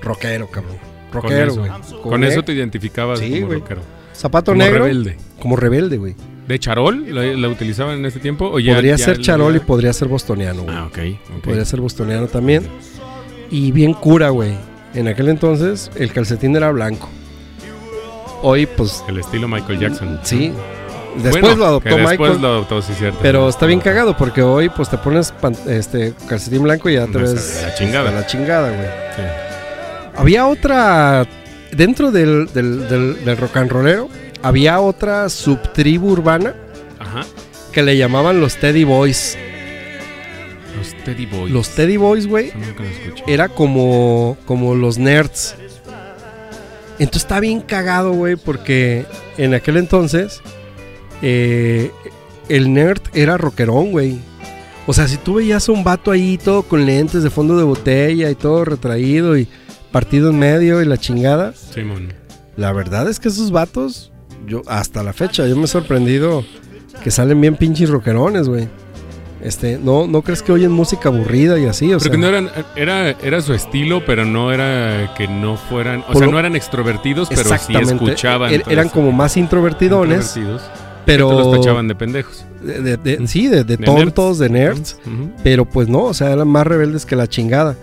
rockero, 0.02 0.48
cabrón. 0.50 0.76
Rockero, 1.12 1.54
güey. 1.54 1.70
Con 2.02 2.24
eso 2.24 2.42
te 2.42 2.52
identificabas 2.52 3.20
Sí, 3.20 3.40
como 3.40 3.52
rockero. 3.54 3.80
Zapato 4.14 4.52
Como 4.52 4.64
negro, 4.64 4.84
rebelde. 4.84 5.16
como 5.40 5.56
rebelde, 5.56 5.96
güey. 5.98 6.14
¿De 6.48 6.58
charol 6.58 7.06
la, 7.14 7.22
la 7.22 7.48
utilizaban 7.48 7.98
en 7.98 8.06
ese 8.06 8.20
tiempo? 8.20 8.46
¿O 8.50 8.58
ya, 8.60 8.74
Podría 8.74 8.96
ya 8.96 9.04
ser 9.06 9.20
charol 9.20 9.56
y 9.56 9.60
podría 9.60 9.92
ser 9.92 10.08
bostoniano, 10.08 10.62
güey. 10.62 10.76
Ah, 10.76 10.86
ok. 10.86 10.98
ok. 11.38 11.44
Podría 11.44 11.64
ser 11.64 11.80
bostoniano 11.80 12.26
también. 12.26 12.66
Y 13.50 13.72
bien 13.72 13.94
cura, 13.94 14.28
güey. 14.30 14.52
En 14.94 15.08
aquel 15.08 15.28
entonces 15.28 15.90
el 15.96 16.12
calcetín 16.12 16.54
era 16.56 16.70
blanco. 16.70 17.08
Hoy, 18.42 18.66
pues, 18.66 19.02
El 19.08 19.18
estilo 19.18 19.48
Michael 19.48 19.78
Jackson. 19.78 20.20
sí. 20.22 20.52
Después 21.16 21.42
Bueno, 21.42 21.56
lo 21.56 21.66
adoptó 21.66 21.96
Después 21.96 22.18
Michael. 22.18 22.42
lo 22.42 22.48
adoptó, 22.48 22.82
sí, 22.82 22.92
cierto. 22.98 23.20
Pero 23.22 23.48
está 23.48 23.66
bien 23.66 23.78
cagado 23.78 24.16
porque 24.16 24.42
hoy, 24.42 24.68
pues, 24.68 24.90
te 24.90 24.98
pones 24.98 25.30
pan- 25.30 25.54
este 25.68 26.12
calcetín 26.28 26.64
blanco 26.64 26.90
y 26.90 26.94
ya 26.94 27.06
te 27.06 27.18
ves 27.18 27.60
la 27.62 27.72
chingada. 27.76 28.10
la 28.10 28.26
chingada, 28.26 28.68
güey. 28.70 28.88
Sí. 29.14 29.22
Había 30.16 30.46
otra. 30.46 31.24
Dentro 31.70 32.10
del, 32.10 32.48
del, 32.52 32.88
del, 32.88 33.24
del 33.24 33.36
rock 33.36 33.56
and 33.58 33.70
rollero, 33.70 34.08
había 34.44 34.80
otra 34.80 35.28
subtribu 35.28 36.10
urbana 36.10 36.54
Ajá. 36.98 37.24
que 37.72 37.82
le 37.82 37.96
llamaban 37.96 38.40
los 38.40 38.56
Teddy 38.56 38.84
Boys. 38.84 39.38
Los 40.76 41.04
Teddy 41.04 41.26
Boys. 41.26 41.52
Los 41.52 41.68
Teddy 41.70 41.96
Boys, 41.96 42.26
güey, 42.26 42.52
era 43.26 43.48
como, 43.48 44.36
como 44.44 44.74
los 44.74 44.98
nerds. 44.98 45.54
Entonces 46.98 47.22
está 47.22 47.40
bien 47.40 47.60
cagado, 47.60 48.12
güey, 48.12 48.36
porque 48.36 49.06
en 49.38 49.54
aquel 49.54 49.78
entonces 49.78 50.40
eh, 51.22 51.90
el 52.48 52.72
nerd 52.72 53.00
era 53.14 53.36
rockerón, 53.38 53.92
güey. 53.92 54.18
O 54.86 54.92
sea, 54.92 55.08
si 55.08 55.16
tú 55.16 55.34
veías 55.34 55.68
a 55.68 55.72
un 55.72 55.82
vato 55.82 56.10
ahí 56.10 56.36
todo 56.36 56.62
con 56.62 56.84
lentes 56.84 57.22
de 57.22 57.30
fondo 57.30 57.56
de 57.56 57.64
botella 57.64 58.30
y 58.30 58.34
todo 58.34 58.64
retraído 58.66 59.38
y 59.38 59.48
partido 59.90 60.30
en 60.30 60.38
medio 60.38 60.82
y 60.82 60.84
la 60.84 60.98
chingada, 60.98 61.54
Simón. 61.54 62.12
la 62.56 62.72
verdad 62.72 63.08
es 63.08 63.18
que 63.18 63.28
esos 63.28 63.50
vatos, 63.50 64.12
yo 64.46 64.62
hasta 64.66 65.02
la 65.02 65.12
fecha, 65.12 65.46
yo 65.46 65.56
me 65.56 65.64
he 65.64 65.68
sorprendido 65.68 66.44
que 67.02 67.10
salen 67.10 67.40
bien 67.40 67.56
pinches 67.56 67.88
rockerones, 67.90 68.48
güey. 68.48 68.68
Este, 69.42 69.78
¿no, 69.78 70.06
¿No 70.06 70.22
crees 70.22 70.42
que 70.42 70.52
oyen 70.52 70.70
música 70.72 71.10
aburrida 71.10 71.58
y 71.58 71.66
así? 71.66 71.86
O 71.92 71.98
Pero 71.98 72.00
sea, 72.00 72.10
que 72.12 72.16
no 72.18 72.28
eran, 72.28 72.50
era, 72.76 73.10
era 73.10 73.42
su 73.42 73.52
estilo, 73.52 74.02
pero 74.06 74.24
no 74.24 74.50
era 74.52 75.12
que 75.16 75.28
no 75.28 75.56
fueran, 75.58 76.00
o 76.00 76.06
Por 76.12 76.18
sea, 76.18 76.26
no 76.28 76.38
eran 76.38 76.56
extrovertidos, 76.56 77.28
pero 77.28 77.42
sí 77.58 77.74
escuchaban. 77.76 78.50
Er- 78.52 78.62
eran 78.70 78.88
como 78.88 79.12
más 79.12 79.36
introvertidones, 79.36 80.34
Introvertidos, 80.36 80.70
pero... 81.04 81.30
los 81.30 81.52
tachaban 81.60 81.88
de 81.88 81.94
pendejos. 81.94 82.46
de- 82.62 82.80
de- 82.80 82.96
de- 82.96 83.26
sí, 83.28 83.48
de, 83.48 83.76
tontos, 83.76 84.38
de 84.38 84.48
nerds. 84.48 84.96
Pero 85.42 85.66
pues 85.66 85.88
no, 85.88 86.04
o 86.04 86.14
sea, 86.14 86.30
eran 86.32 86.48
más 86.48 86.66
rebeldes 86.66 87.04
que 87.04 87.14
la 87.14 87.26
chingada. 87.26 87.76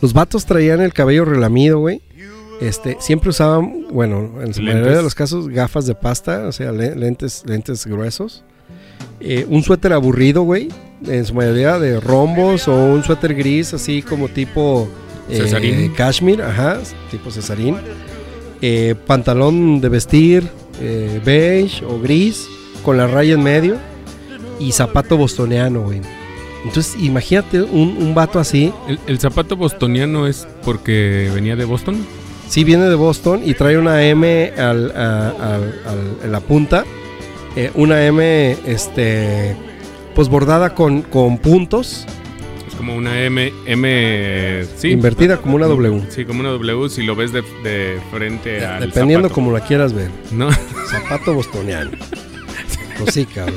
Los 0.00 0.14
vatos 0.14 0.46
traían 0.46 0.80
el 0.80 0.94
cabello 0.94 1.26
relamido, 1.26 1.78
güey. 1.78 2.00
Este, 2.62 2.96
siempre 3.00 3.30
usaban, 3.30 3.86
bueno, 3.90 4.30
en 4.42 4.54
su 4.54 4.62
mayoría 4.62 4.96
de 4.98 5.02
los 5.02 5.14
casos, 5.14 5.48
gafas 5.48 5.86
de 5.86 5.94
pasta, 5.94 6.46
o 6.46 6.52
sea, 6.52 6.70
le- 6.72 6.94
lentes, 6.94 7.42
lentes 7.46 7.86
gruesos. 7.86 8.44
Eh, 9.20 9.46
un 9.48 9.62
suéter 9.62 9.92
aburrido, 9.92 10.42
güey, 10.42 10.68
en 11.06 11.24
su 11.24 11.34
mayoría 11.34 11.78
de 11.78 11.98
rombos 12.00 12.68
o 12.68 12.74
un 12.74 13.02
suéter 13.02 13.34
gris, 13.34 13.74
así 13.74 14.02
como 14.02 14.28
tipo 14.28 14.88
eh, 15.28 15.36
Cesarín. 15.38 15.92
cashmere, 15.94 16.42
ajá, 16.42 16.78
tipo 17.10 17.30
cesarín. 17.30 17.76
Eh, 18.60 18.94
pantalón 19.06 19.80
de 19.80 19.88
vestir 19.88 20.48
beige 21.24 21.84
o 21.84 22.00
gris 22.00 22.46
con 22.84 22.96
la 22.96 23.06
raya 23.06 23.34
en 23.34 23.42
medio 23.42 23.76
y 24.58 24.72
zapato 24.72 25.16
bostoniano, 25.16 25.82
güey. 25.82 26.00
Entonces, 26.64 26.94
imagínate 27.00 27.62
un, 27.62 27.96
un 27.98 28.14
vato 28.14 28.38
así. 28.38 28.72
El, 28.88 28.98
el 29.08 29.18
zapato 29.18 29.56
bostoniano 29.56 30.26
es 30.28 30.46
porque 30.64 31.28
venía 31.34 31.56
de 31.56 31.64
Boston. 31.64 31.96
Sí, 32.52 32.64
viene 32.64 32.84
de 32.84 32.94
Boston 32.96 33.40
y 33.42 33.54
trae 33.54 33.78
una 33.78 34.04
M 34.04 34.52
al, 34.58 34.90
a- 34.94 35.28
al- 35.30 35.80
al- 35.86 36.16
en 36.22 36.32
la 36.32 36.40
punta. 36.40 36.84
eh, 37.56 37.70
una 37.74 38.04
M, 38.04 38.56
este, 38.66 39.56
pues 40.14 40.28
bordada 40.28 40.74
con, 40.74 41.00
con 41.00 41.38
puntos, 41.38 42.06
Es 42.68 42.74
como 42.74 42.94
una 42.94 43.22
M, 43.24 43.50
M, 43.64 44.64
sí. 44.76 44.88
invertida 44.90 45.38
como 45.38 45.56
una 45.56 45.66
W. 45.66 46.02
Sí, 46.10 46.26
como 46.26 46.40
una 46.40 46.50
W 46.50 46.90
si 46.90 47.02
lo 47.02 47.16
ves 47.16 47.32
de, 47.32 47.40
de 47.64 47.98
frente 48.10 48.66
al 48.66 48.80
Dependiendo 48.80 49.28
zapato. 49.28 49.34
como 49.34 49.52
la 49.52 49.60
quieras 49.64 49.94
ver. 49.94 50.10
No, 50.30 50.50
Zapato 50.90 51.32
bostoniano. 51.32 51.90
Pues 52.98 53.14
sí, 53.14 53.24
cabrón. 53.24 53.54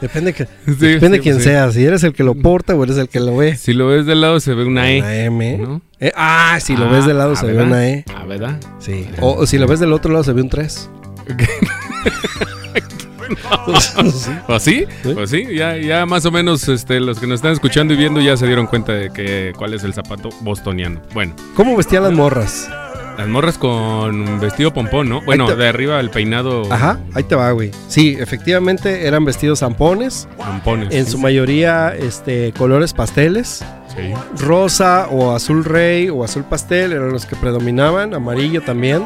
Depende, 0.00 0.32
que, 0.32 0.44
Sí, 0.66 0.74
depende 0.86 1.18
sí, 1.18 1.22
quién 1.22 1.36
sí. 1.36 1.42
sea. 1.42 1.70
Si 1.72 1.84
eres 1.84 2.02
el 2.04 2.12
que 2.12 2.24
lo 2.24 2.34
porta 2.34 2.74
o 2.74 2.82
eres 2.84 2.96
el 2.98 3.08
que 3.08 3.20
lo 3.20 3.36
ve. 3.36 3.56
Si 3.56 3.72
lo 3.72 3.86
ves 3.88 4.06
del 4.06 4.20
lado 4.20 4.40
se 4.40 4.54
ve 4.54 4.64
una 4.64 4.90
E. 4.90 4.98
Una 5.00 5.16
M. 5.16 5.58
¿no? 5.58 5.82
Eh, 6.00 6.12
ah, 6.16 6.58
si 6.60 6.76
lo 6.76 6.88
ves 6.90 7.06
de 7.06 7.14
lado 7.14 7.32
Ah, 7.32 7.36
se 7.36 7.46
ve 7.46 7.62
una 7.62 7.88
E. 7.88 8.04
Ah, 8.14 8.24
¿verdad? 8.26 8.58
Sí. 8.78 9.06
O, 9.20 9.32
o 9.34 9.46
si 9.46 9.58
lo 9.58 9.66
ves 9.66 9.80
del 9.80 9.92
otro 9.92 10.10
lado 10.12 10.24
se 10.24 10.32
ve 10.32 10.42
un 10.42 10.48
3. 10.48 10.90
¿O 14.48 14.58
sí? 14.58 14.86
¿Sí? 15.02 15.10
¿O 15.16 15.26
sí? 15.26 15.46
Ya, 15.54 15.76
ya 15.76 16.04
más 16.06 16.24
o 16.26 16.30
menos 16.32 16.68
este, 16.68 16.98
los 17.00 17.18
que 17.20 17.26
nos 17.26 17.36
están 17.36 17.52
escuchando 17.52 17.94
y 17.94 17.96
viendo 17.96 18.20
ya 18.20 18.36
se 18.36 18.46
dieron 18.46 18.66
cuenta 18.66 18.92
de 18.92 19.10
que 19.12 19.52
cuál 19.56 19.74
es 19.74 19.84
el 19.84 19.94
zapato 19.94 20.30
bostoniano. 20.40 21.00
Bueno, 21.14 21.34
¿Cómo 21.54 21.76
vestían 21.76 22.02
las 22.02 22.12
morras? 22.12 22.68
Las 23.20 23.28
morras 23.28 23.58
con 23.58 24.40
vestido 24.40 24.72
pompón, 24.72 25.08
¿no? 25.08 25.20
Bueno, 25.22 25.46
te- 25.46 25.54
de 25.56 25.68
arriba 25.68 26.00
el 26.00 26.08
peinado 26.10 26.62
Ajá, 26.72 26.98
ahí 27.14 27.22
te 27.24 27.34
va, 27.34 27.50
güey. 27.52 27.70
Sí, 27.88 28.16
efectivamente 28.18 29.06
eran 29.06 29.24
vestidos 29.24 29.58
zampones. 29.60 30.26
pompones. 30.38 30.94
En 30.94 31.06
su 31.06 31.18
mayoría, 31.18 31.94
este, 31.94 32.52
colores 32.56 32.92
pasteles. 32.94 33.62
Sí. 33.94 34.14
Rosa 34.42 35.08
o 35.10 35.34
azul 35.34 35.64
rey 35.64 36.08
o 36.08 36.24
azul 36.24 36.44
pastel 36.44 36.92
eran 36.92 37.10
los 37.12 37.26
que 37.26 37.36
predominaban. 37.36 38.14
Amarillo 38.14 38.62
también. 38.62 39.04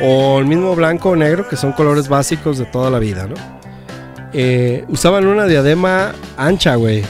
O 0.00 0.38
el 0.38 0.46
mismo 0.46 0.74
blanco 0.76 1.10
o 1.10 1.16
negro, 1.16 1.48
que 1.48 1.56
son 1.56 1.72
colores 1.72 2.08
básicos 2.08 2.58
de 2.58 2.64
toda 2.66 2.90
la 2.90 2.98
vida, 2.98 3.26
¿no? 3.26 3.34
Eh, 4.32 4.84
usaban 4.88 5.26
una 5.26 5.46
diadema 5.46 6.12
ancha, 6.36 6.76
güey. 6.76 7.02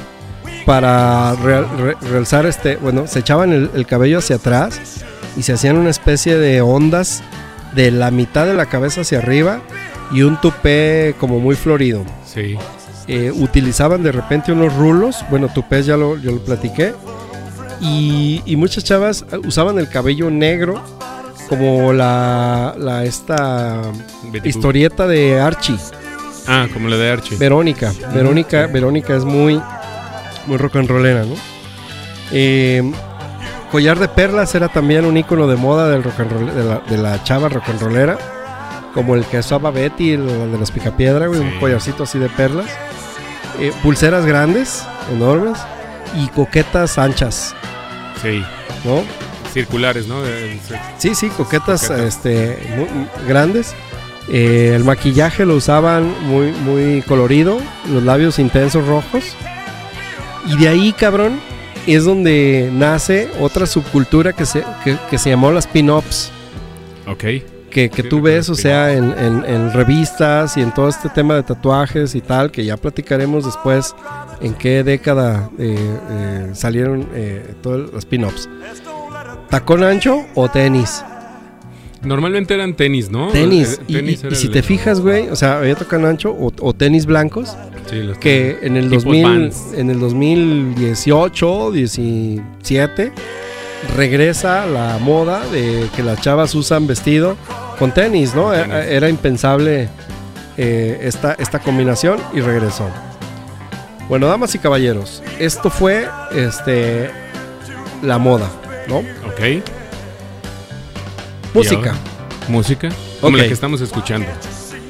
Para 0.65 1.35
real- 1.35 1.67
re- 1.79 1.97
realzar 2.11 2.47
este. 2.47 2.77
Bueno, 2.77 3.07
se 3.07 3.19
echaban 3.19 3.53
el, 3.53 3.71
el 3.75 3.87
cabello 3.87 4.19
hacia 4.19 4.37
atrás 4.37 5.05
y 5.37 5.43
se 5.43 5.53
hacían 5.53 5.77
una 5.77 5.91
especie 5.91 6.37
de 6.39 6.61
ondas 6.61 7.23
de 7.75 7.91
la 7.91 8.11
mitad 8.11 8.47
de 8.47 8.55
la 8.55 8.67
cabeza 8.67 9.01
hacia 9.03 9.19
arriba 9.19 9.61
y 10.11 10.23
un 10.23 10.41
tupé 10.41 11.15
como 11.19 11.41
muy 11.41 11.55
florido. 11.57 12.05
Sí. 12.27 12.57
Eh, 13.09 13.33
utilizaban 13.35 14.03
de 14.03 14.13
repente 14.13 14.53
unos 14.53 14.75
rulos, 14.77 15.25
bueno, 15.31 15.49
tupés 15.49 15.87
ya 15.87 15.97
lo, 15.97 16.17
yo 16.19 16.33
lo 16.33 16.45
platiqué, 16.45 16.95
y, 17.81 18.43
y 18.47 18.57
muchas 18.57 18.85
chavas 18.85 19.25
usaban 19.45 19.79
el 19.79 19.89
cabello 19.89 20.31
negro 20.31 20.81
como 21.49 21.93
la, 21.93 22.75
la 22.79 23.05
esta 23.05 23.83
Betty 24.31 24.49
historieta 24.49 25.07
de 25.07 25.41
Archie, 25.41 25.77
Ah, 26.47 26.67
como 26.73 26.89
la 26.89 26.97
de 26.97 27.11
Archie. 27.11 27.37
Verónica. 27.39 27.93
Verónica, 28.15 28.67
Verónica 28.67 29.17
es 29.17 29.25
muy, 29.25 29.61
muy 30.47 30.57
rock 30.57 30.77
and 30.77 30.89
rollera, 30.89 31.25
¿no? 31.25 31.35
Eh, 32.33 32.83
collar 33.73 33.99
de 33.99 34.07
perlas 34.09 34.55
era 34.55 34.69
también 34.69 35.05
un 35.07 35.17
icono 35.17 35.49
de 35.49 35.57
moda 35.57 35.89
del 35.89 36.05
rock 36.05 36.21
and 36.21 36.31
roll, 36.33 36.55
de, 36.55 36.63
la, 36.65 36.79
de 36.89 36.97
la 36.99 37.25
chava 37.25 37.49
rock 37.49 37.69
and 37.71 37.81
rollera, 37.81 38.19
como 38.95 39.15
el 39.17 39.25
que 39.25 39.39
usaba 39.39 39.71
Betty, 39.71 40.13
el, 40.13 40.29
el 40.29 40.53
de 40.53 40.59
las 40.59 40.71
picapiedra, 40.71 41.27
güey, 41.27 41.41
Sí. 41.41 41.47
un 41.47 41.59
collarcito 41.59 42.03
así 42.05 42.19
de 42.19 42.29
perlas. 42.29 42.67
Eh, 43.59 43.73
pulseras 43.83 44.25
grandes, 44.27 44.85
enormes, 45.13 45.59
y 46.17 46.29
coquetas 46.29 46.99
anchas, 46.99 47.55
Sí. 48.23 48.45
¿no? 48.85 49.03
Circulares, 49.53 50.07
¿no? 50.07 50.17
Sí. 50.25 50.75
Sí, 50.99 51.15
sí, 51.15 51.29
coquetas, 51.31 51.89
Coquetas. 51.89 52.07
este, 52.07 52.59
muy- 52.77 52.89
muy 52.91 53.09
grandes. 53.27 53.75
Eh, 54.29 54.73
el 54.77 54.85
maquillaje 54.85 55.45
lo 55.45 55.55
usaban 55.57 56.15
muy, 56.27 56.53
muy 56.53 57.03
colorido, 57.03 57.59
los 57.91 58.03
labios 58.03 58.39
intensos 58.39 58.87
rojos. 58.87 59.25
Y 60.47 60.57
de 60.57 60.69
ahí, 60.69 60.93
cabrón, 60.93 61.41
es 61.87 62.05
donde 62.05 62.71
nace 62.73 63.29
otra 63.41 63.67
subcultura 63.67 64.33
que 64.33 64.47
se, 64.47 64.63
que, 64.85 64.97
que 65.11 65.19
se 65.19 65.31
llamó 65.31 65.51
las 65.51 65.67
pin-ups. 65.67 66.31
Ok. 67.07 67.25
Que, 67.71 67.89
que 67.89 68.03
Sí, 68.03 68.09
tú 68.09 68.21
ves, 68.21 68.49
o 68.51 68.55
sea, 68.55 68.93
en, 68.93 69.15
en- 69.19 69.45
en 69.47 69.73
revistas 69.73 70.57
y 70.59 70.61
en 70.61 70.73
todo 70.75 70.89
este 70.91 71.09
tema 71.09 71.35
de 71.37 71.43
tatuajes 71.43 72.15
y 72.15 72.21
tal, 72.21 72.51
que 72.51 72.65
ya 72.65 72.77
platicaremos 72.77 73.47
después 73.47 73.95
en 74.43 74.53
qué 74.55 74.85
década 74.85 75.49
eh, 75.59 75.75
eh, 76.11 76.51
salieron 76.53 77.09
eh, 77.15 77.55
todas 77.63 77.91
las 77.93 78.05
pin-ups. 78.05 78.49
¿Tacón 79.49 79.83
ancho 79.85 80.25
o 80.35 80.49
tenis? 80.51 81.03
Normalmente 82.03 82.53
eran 82.55 82.75
tenis, 82.75 83.11
¿no? 83.11 83.29
Tenis. 83.29 83.81
Eh, 83.89 84.03
Y, 84.03 84.31
y- 84.31 84.35
si 84.35 84.49
te 84.49 84.63
fijas, 84.63 85.01
güey, 85.01 85.29
o 85.29 85.37
sea, 85.37 85.59
había 85.59 85.75
tocado 85.75 86.07
ancho 86.09 86.31
o, 86.33 86.53
o 86.61 86.75
tenis 86.75 87.07
blancos 87.07 87.57
Sí, 87.89 87.97
los 88.03 88.19
que 88.19 88.59
en 88.63 88.77
el 88.77 88.89
Tipos 88.89 89.05
2000, 89.05 89.23
Vans. 89.25 89.63
en 89.75 89.91
el 89.91 90.01
2018, 90.01 91.73
17 91.73 93.13
regresa 93.97 94.67
la 94.67 94.99
moda 94.99 95.45
de 95.49 95.89
que 95.95 96.03
las 96.03 96.21
chavas 96.21 96.55
usan 96.55 96.87
vestido 96.87 97.37
con 97.79 97.93
tenis, 97.93 98.35
¿no? 98.35 98.55
E- 98.55 98.59
tenis. 98.63 98.77
Era 98.89 99.09
impensable 99.09 99.89
eh, 100.57 100.99
esta, 101.03 101.35
esta 101.35 101.59
combinación 101.59 102.19
y 102.33 102.41
regresó. 102.41 102.89
Bueno, 104.09 104.27
damas 104.27 104.55
y 104.55 104.59
caballeros, 104.59 105.23
esto 105.39 105.71
fue 105.71 106.07
este 106.35 107.11
la 108.03 108.19
moda, 108.19 108.49
¿no? 108.89 108.99
Ok. 108.99 109.63
Música. 111.55 111.95
Música. 112.49 112.89
Como 113.21 113.37
la 113.37 113.47
que 113.47 113.53
estamos 113.53 113.81
escuchando. 113.81 114.27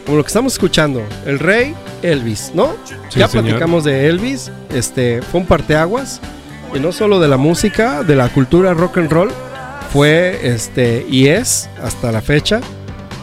Como 0.05 0.17
lo 0.19 0.25
que 0.25 0.29
estamos 0.29 0.55
escuchando, 0.55 1.03
el 1.27 1.39
rey 1.39 1.75
Elvis, 2.03 2.51
¿no? 2.55 2.75
Sí, 2.85 2.95
ya 3.21 3.29
señor. 3.29 3.45
platicamos 3.47 3.85
de 3.85 4.09
Elvis, 4.09 4.51
este 4.75 5.23
fue 5.23 5.41
un 5.41 5.47
parteaguas 5.47 6.21
y 6.75 6.81
no 6.81 6.91
solo 6.93 7.21
de 7.21 7.29
la 7.29 7.37
música, 7.37 8.03
de 8.03 8.17
la 8.17 8.29
cultura 8.29 8.75
rock 8.75 8.99
and 8.99 9.11
roll, 9.13 9.31
fue 9.93 10.41
este 10.43 11.07
y 11.09 11.29
es 11.29 11.69
hasta 11.83 12.11
la 12.11 12.21
fecha 12.21 12.61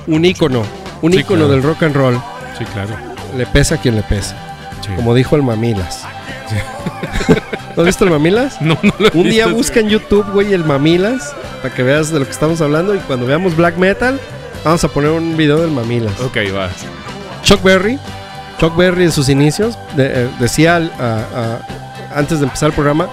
un 0.08 0.24
ícono, 0.24 0.64
un 1.02 1.12
Sí, 1.12 1.20
ícono 1.20 1.40
claro. 1.48 1.52
del 1.54 1.64
rock 1.64 1.84
and 1.84 1.96
roll. 1.96 2.22
Sí, 2.58 2.64
claro. 2.66 2.92
Le 3.38 3.46
pesa 3.46 3.76
a 3.76 3.78
quien 3.80 3.96
le 3.96 4.04
pesa, 4.04 4.36
Sí. 4.82 4.90
como 4.96 5.14
dijo 5.14 5.36
el 5.36 5.44
Mamilas. 5.44 6.04
¿No 7.76 7.82
has 7.84 7.86
visto 7.86 8.06
el 8.06 8.12
Mamilas? 8.12 8.58
No, 8.62 8.78
no 8.82 8.94
lo 9.00 9.08
he 9.08 9.12
Un 9.18 9.30
día 9.30 9.48
busca 9.48 9.80
en 9.82 9.90
YouTube, 9.90 10.26
güey, 10.32 10.54
el 10.54 10.64
Mamilas 10.64 11.36
para 11.62 11.74
que 11.76 11.84
veas 11.84 12.12
de 12.12 12.20
lo 12.20 12.26
que 12.26 12.32
estamos 12.32 12.62
hablando 12.62 12.96
y 12.96 13.00
cuando 13.00 13.26
veamos 13.26 13.56
black 13.58 13.76
metal 13.78 14.20
vamos 14.64 14.84
a 14.84 14.88
poner 14.88 15.12
un 15.12 15.36
video 15.38 15.60
del 15.62 15.72
Mamilas. 15.72 16.20
Ok, 16.22 16.38
va. 16.56 16.70
Chuck 17.44 17.62
Berry, 17.64 17.98
Chuck 18.60 18.76
Berry 18.76 19.04
en 19.06 19.12
sus 19.12 19.30
inicios 19.30 19.78
de- 19.96 20.24
eh, 20.24 20.30
decía 20.40 20.76
al- 20.78 20.92
a- 21.00 21.60
a- 22.14 22.18
antes 22.20 22.40
de 22.40 22.46
empezar 22.46 22.70
el 22.70 22.74
programa 22.76 23.08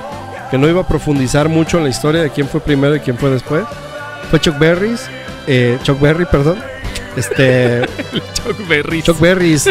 que 0.50 0.59
no 0.59 0.68
iba 0.68 0.80
a 0.82 0.87
profundizar 0.88 1.48
mucho 1.48 1.78
en 1.78 1.85
la 1.85 1.90
historia 1.90 2.22
de 2.22 2.30
quién 2.30 2.48
fue 2.48 2.61
primero 2.61 2.96
y 2.96 3.00
quién 3.00 3.16
fue 3.18 3.30
después. 3.30 3.64
Fue 4.30 4.40
Chuck 4.40 4.59
Berry, 4.59 4.94
eh, 5.46 5.78
Chuck 5.82 6.00
Berry, 6.00 6.24
perdón. 6.26 6.59
Este, 7.16 7.82
Chuck 8.35 8.68
Berry. 8.68 9.02
Chuck 9.02 9.18
Berries, 9.20 9.66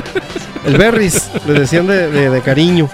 el 0.66 0.78
Berries, 0.78 1.30
le 1.46 1.54
decían 1.60 1.86
de, 1.88 2.10
de- 2.10 2.30
de 2.30 2.42
cariño. 2.42 2.90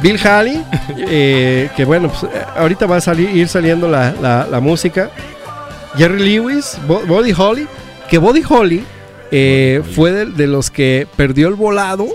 Bill 0.00 0.18
Haley, 0.24 0.64
eh, 0.98 1.70
que 1.76 1.84
bueno, 1.84 2.08
pues, 2.08 2.30
ahorita 2.56 2.86
va 2.86 2.96
a 2.96 3.00
salir, 3.00 3.30
ir 3.36 3.48
saliendo 3.48 3.88
la, 3.88 4.12
la- 4.20 4.46
la 4.50 4.60
música. 4.60 5.10
Jerry 5.96 6.36
Lewis, 6.38 6.78
Bo- 6.86 7.02
Buddy 7.06 7.32
Holly, 7.36 7.66
que 8.08 8.18
Holly 8.48 8.84
eh, 9.30 9.80
Holly. 9.82 9.94
fue 9.94 10.12
de, 10.12 10.26
de 10.26 10.46
los 10.46 10.70
que 10.70 11.06
perdió 11.16 11.48
el 11.48 11.54
volado 11.54 12.06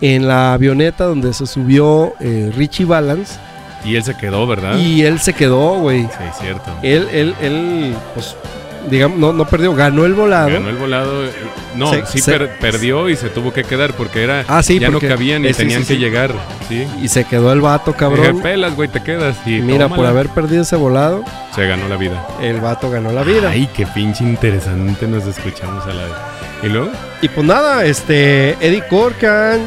en 0.00 0.26
la 0.28 0.52
avioneta 0.54 1.04
donde 1.04 1.32
se 1.32 1.46
subió 1.46 2.14
eh, 2.20 2.52
Richie 2.56 2.84
Valance. 2.84 3.38
Y 3.84 3.94
él 3.96 4.02
se 4.02 4.16
quedó, 4.16 4.46
¿verdad? 4.46 4.76
Y 4.78 5.02
él 5.04 5.20
se 5.20 5.32
quedó, 5.32 5.78
güey. 5.78 6.02
Sí, 6.02 6.08
cierto. 6.40 6.70
Él, 6.82 7.08
él, 7.12 7.34
él, 7.40 7.94
pues, 8.14 8.34
digamos, 8.88 9.18
no, 9.18 9.32
no 9.32 9.46
perdió, 9.46 9.74
ganó 9.74 10.04
el 10.04 10.14
volado. 10.14 10.48
Ganó 10.50 10.68
el 10.68 10.76
volado. 10.76 11.24
eh, 11.24 11.30
No, 11.76 11.90
Se- 11.90 12.06
sí 12.06 12.20
se- 12.20 12.32
per- 12.32 12.58
perdió 12.58 13.08
y 13.10 13.16
se 13.16 13.28
tuvo 13.28 13.52
que 13.52 13.62
quedar 13.62 13.92
porque 13.92 14.22
era 14.24 14.44
Ah, 14.48 14.62
sí, 14.62 14.78
ya 14.78 14.90
porque- 14.90 15.06
no 15.08 15.14
cabían 15.14 15.44
y 15.44 15.48
eh, 15.48 15.54
tenían 15.54 15.82
sí, 15.84 15.88
que 15.94 15.98
llegar. 16.00 16.32
Sí. 16.68 16.86
Y 17.02 17.08
se 17.08 17.24
quedó 17.24 17.52
el 17.52 17.60
vato, 17.60 17.90
Dije, 17.92 17.98
cabrón. 17.98 18.40
pelas, 18.40 18.74
güey, 18.74 18.88
te 18.88 19.02
quedas. 19.02 19.36
Y 19.44 19.60
Mira, 19.60 19.84
tómala. 19.84 19.96
por 19.96 20.06
haber 20.06 20.28
perdido 20.30 20.62
ese 20.62 20.76
volado, 20.76 21.22
Se 21.54 21.66
ganó 21.66 21.86
la 21.88 21.96
vida. 21.96 22.26
el 22.40 22.60
vato 22.62 22.88
ganó 22.90 23.12
la 23.12 23.22
vida. 23.24 23.50
Ay, 23.50 23.68
qué 23.74 23.86
pinche 23.86 24.24
interesante 24.24 25.06
nos 25.06 25.26
escuchamos 25.26 25.84
a 25.84 25.88
la. 25.92 26.02
¿Y 26.62 26.68
luego? 26.68 26.88
Y 27.20 27.28
pues 27.28 27.46
nada, 27.46 27.84
este, 27.84 28.52
Eddie 28.66 28.84
Corcan, 28.88 29.60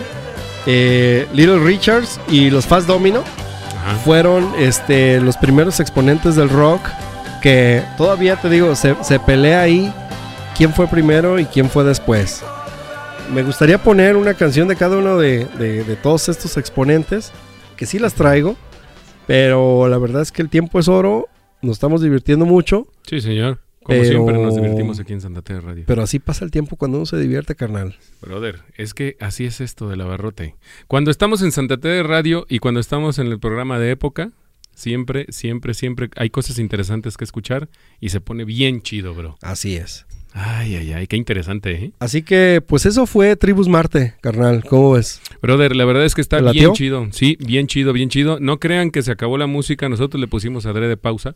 eh, 0.65 1.27
Little 1.33 1.59
Richards 1.59 2.19
y 2.27 2.49
los 2.49 2.65
Fast 2.65 2.87
Domino 2.87 3.23
Ajá. 3.85 3.97
fueron 4.03 4.51
este, 4.57 5.21
los 5.21 5.37
primeros 5.37 5.79
exponentes 5.79 6.35
del 6.35 6.49
rock 6.49 6.81
que 7.41 7.83
todavía 7.97 8.35
te 8.35 8.49
digo, 8.49 8.75
se, 8.75 8.95
se 9.03 9.19
pelea 9.19 9.61
ahí 9.61 9.93
quién 10.57 10.73
fue 10.73 10.87
primero 10.87 11.39
y 11.39 11.45
quién 11.45 11.69
fue 11.69 11.83
después. 11.83 12.43
Me 13.33 13.43
gustaría 13.43 13.77
poner 13.77 14.15
una 14.17 14.33
canción 14.33 14.67
de 14.67 14.75
cada 14.75 14.97
uno 14.97 15.17
de, 15.17 15.45
de- 15.57 15.83
de 15.83 15.95
todos 15.95 16.29
estos 16.29 16.57
exponentes, 16.57 17.31
que 17.77 17.85
sí 17.85 17.99
las 17.99 18.13
traigo, 18.15 18.55
pero 19.27 19.87
la 19.87 19.97
verdad 19.97 20.21
es 20.21 20.31
que 20.31 20.41
el 20.41 20.49
tiempo 20.49 20.79
es 20.79 20.87
oro, 20.87 21.27
nos 21.61 21.73
estamos 21.73 22.01
divirtiendo 22.01 22.45
mucho, 22.45 22.87
Sí, 23.07 23.21
señor. 23.21 23.59
Como 23.83 24.01
Pero- 24.01 24.09
siempre 24.11 24.37
nos 24.37 24.55
divertimos 24.55 24.99
aquí 24.99 25.13
en 25.13 25.21
Santa 25.21 25.41
Terra 25.41 25.61
Radio. 25.61 25.83
pero 25.87 26.03
así 26.03 26.19
pasa 26.19 26.45
el 26.45 26.51
tiempo 26.51 26.75
cuando 26.75 26.97
uno 26.97 27.05
se 27.07 27.17
divierte, 27.17 27.55
carnal. 27.55 27.95
Brother, 28.21 28.59
es 28.77 28.93
que 28.93 29.15
así 29.19 29.45
es 29.45 29.61
esto 29.61 29.89
del 29.89 30.01
abarrote. 30.01 30.55
Cuando 30.87 31.09
estamos 31.09 31.41
en 31.41 31.51
Santa 31.51 31.77
Terra 31.77 32.07
Radio 32.07 32.45
y 32.49 32.59
cuando 32.59 32.79
estamos 32.81 33.17
en 33.17 33.27
el 33.27 33.39
programa 33.39 33.79
de 33.79 33.89
época, 33.91 34.29
siempre, 34.79 35.25
siempre, 35.29 35.73
siempre 35.73 36.09
hay 36.15 36.29
cosas 36.29 36.57
interesantes 36.57 37.17
que 37.17 37.25
escuchar 37.25 37.69
y 37.99 38.09
se 38.09 38.21
pone 38.21 38.45
bien 38.45 38.81
chido, 38.81 39.13
bro. 39.13 39.37
Así 39.41 39.75
es. 39.75 40.05
Ay, 40.33 40.75
ay, 40.75 40.93
ay, 40.93 41.07
qué 41.07 41.17
interesante, 41.17 41.71
¿eh? 41.71 41.91
Así 41.99 42.21
que, 42.21 42.61
pues 42.65 42.85
eso 42.85 43.07
fue 43.07 43.35
Tribus 43.35 43.67
Marte, 43.67 44.13
carnal. 44.21 44.63
¿Cómo 44.63 44.91
ves? 44.91 45.21
Brother, 45.41 45.75
la 45.75 45.85
verdad 45.85 46.05
es 46.05 46.13
que 46.13 46.21
está 46.21 46.37
¿Te 46.37 46.51
bien 46.51 46.71
chido. 46.73 47.07
Sí, 47.11 47.35
bien 47.39 47.65
chido, 47.65 47.93
bien 47.93 48.09
chido. 48.09 48.39
No 48.39 48.59
crean 48.59 48.91
que 48.91 49.01
se 49.01 49.11
acabó 49.11 49.37
la 49.37 49.47
música. 49.47 49.89
Nosotros 49.89 50.21
le 50.21 50.27
pusimos 50.27 50.67
adrede 50.67 50.97
pausa 50.97 51.35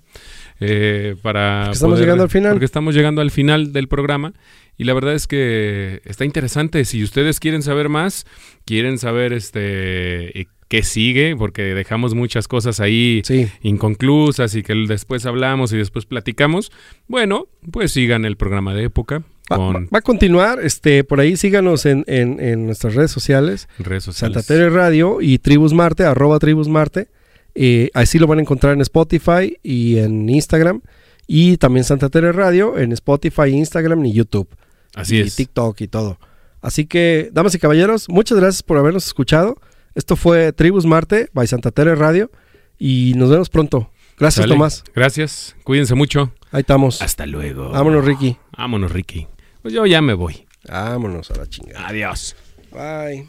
eh, 0.60 1.16
para. 1.24 1.64
Porque 1.64 1.74
estamos 1.74 2.00
llegando 2.00 2.24
al 2.24 2.30
final. 2.30 2.52
Porque 2.52 2.66
estamos 2.66 2.96
llegando 2.96 3.22
al 3.22 3.32
final 3.32 3.74
del 3.74 3.88
programa. 3.88 4.34
Y 4.78 4.86
la 4.86 4.94
verdad 4.94 5.16
es 5.16 5.28
que 5.28 6.02
está 6.06 6.24
interesante. 6.24 6.86
Si 6.86 7.04
ustedes 7.04 7.40
quieren 7.40 7.64
saber 7.64 7.90
más, 7.90 8.26
quieren 8.66 9.00
saber 9.00 9.34
este 9.34 10.48
qué 10.74 10.82
sigue, 10.82 11.36
porque 11.38 11.62
dejamos 11.76 12.16
muchas 12.16 12.48
cosas 12.48 12.80
ahí 12.80 13.22
Sí. 13.26 13.48
inconclusas 13.62 14.56
y 14.56 14.64
que 14.64 14.74
después 14.88 15.26
hablamos 15.28 15.72
y 15.72 15.78
después 15.78 16.06
platicamos. 16.08 16.72
Bueno, 17.08 17.46
pues 17.72 17.92
sigan 17.92 18.26
el 18.26 18.38
programa 18.38 18.74
de 18.74 18.86
época 18.86 19.24
Va, 19.52 19.58
con 19.58 19.76
va- 19.76 19.88
va 19.94 20.00
a 20.00 20.02
continuar. 20.02 20.60
Este, 20.64 21.04
por 21.04 21.20
ahí 21.20 21.38
síganos 21.38 21.86
en, 21.86 22.04
en- 22.08 22.40
en 22.40 22.66
nuestras 22.66 22.96
redes 22.96 23.12
sociales. 23.12 23.68
redes 23.78 24.04
sociales. 24.04 24.34
Santa 24.34 24.48
Tere 24.48 24.72
Radio 24.72 25.22
y 25.22 25.38
Tribus 25.38 25.74
Marte, 25.74 26.06
arroba 26.06 26.40
Tribus 26.40 26.68
Marte. 26.68 27.08
Eh, 27.54 27.92
así 27.94 28.18
lo 28.18 28.26
van 28.26 28.40
a 28.40 28.42
encontrar 28.42 28.74
en 28.74 28.82
Spotify 28.82 29.58
y 29.62 29.98
en 30.00 30.28
Instagram. 30.28 30.82
Y 31.28 31.58
también 31.58 31.84
Santa 31.84 32.10
Tere 32.10 32.32
Radio 32.32 32.80
en 32.80 32.92
Spotify, 32.94 33.50
Instagram 33.50 34.04
y 34.06 34.14
YouTube. 34.14 34.48
Así 34.96 35.18
y 35.18 35.20
es. 35.20 35.36
TikTok 35.36 35.80
y 35.82 35.88
todo. 35.88 36.18
Así 36.62 36.86
que, 36.88 37.30
damas 37.32 37.54
y 37.54 37.60
caballeros, 37.60 38.10
muchas 38.10 38.40
gracias 38.40 38.64
por 38.64 38.78
habernos 38.80 39.06
escuchado. 39.06 39.58
Esto 39.96 40.16
fue 40.16 40.54
Tribus 40.54 40.86
Marte 40.86 41.30
by 41.34 41.48
Santa 41.48 41.72
Tere 41.72 41.96
Radio. 41.96 42.32
Y 42.80 43.14
nos 43.16 43.30
vemos 43.30 43.50
pronto. 43.50 43.92
Gracias. 44.18 44.48
Tomás. 44.48 44.84
Gracias. 44.96 45.56
Cuídense 45.64 45.96
mucho. 45.96 46.34
Ahí 46.52 46.62
estamos. 46.62 47.02
Hasta 47.02 47.26
luego. 47.26 47.70
Vámonos, 47.70 48.06
Ricky. 48.06 48.38
Vámonos, 48.58 48.92
Ricky. 48.92 49.28
Pues 49.62 49.74
yo 49.74 49.86
ya 49.86 50.02
me 50.02 50.14
voy. 50.14 50.46
Vámonos 50.68 51.32
a 51.32 51.36
la 51.36 51.48
chingada. 51.48 51.88
Adiós. 51.88 52.36
Bye. 52.72 53.28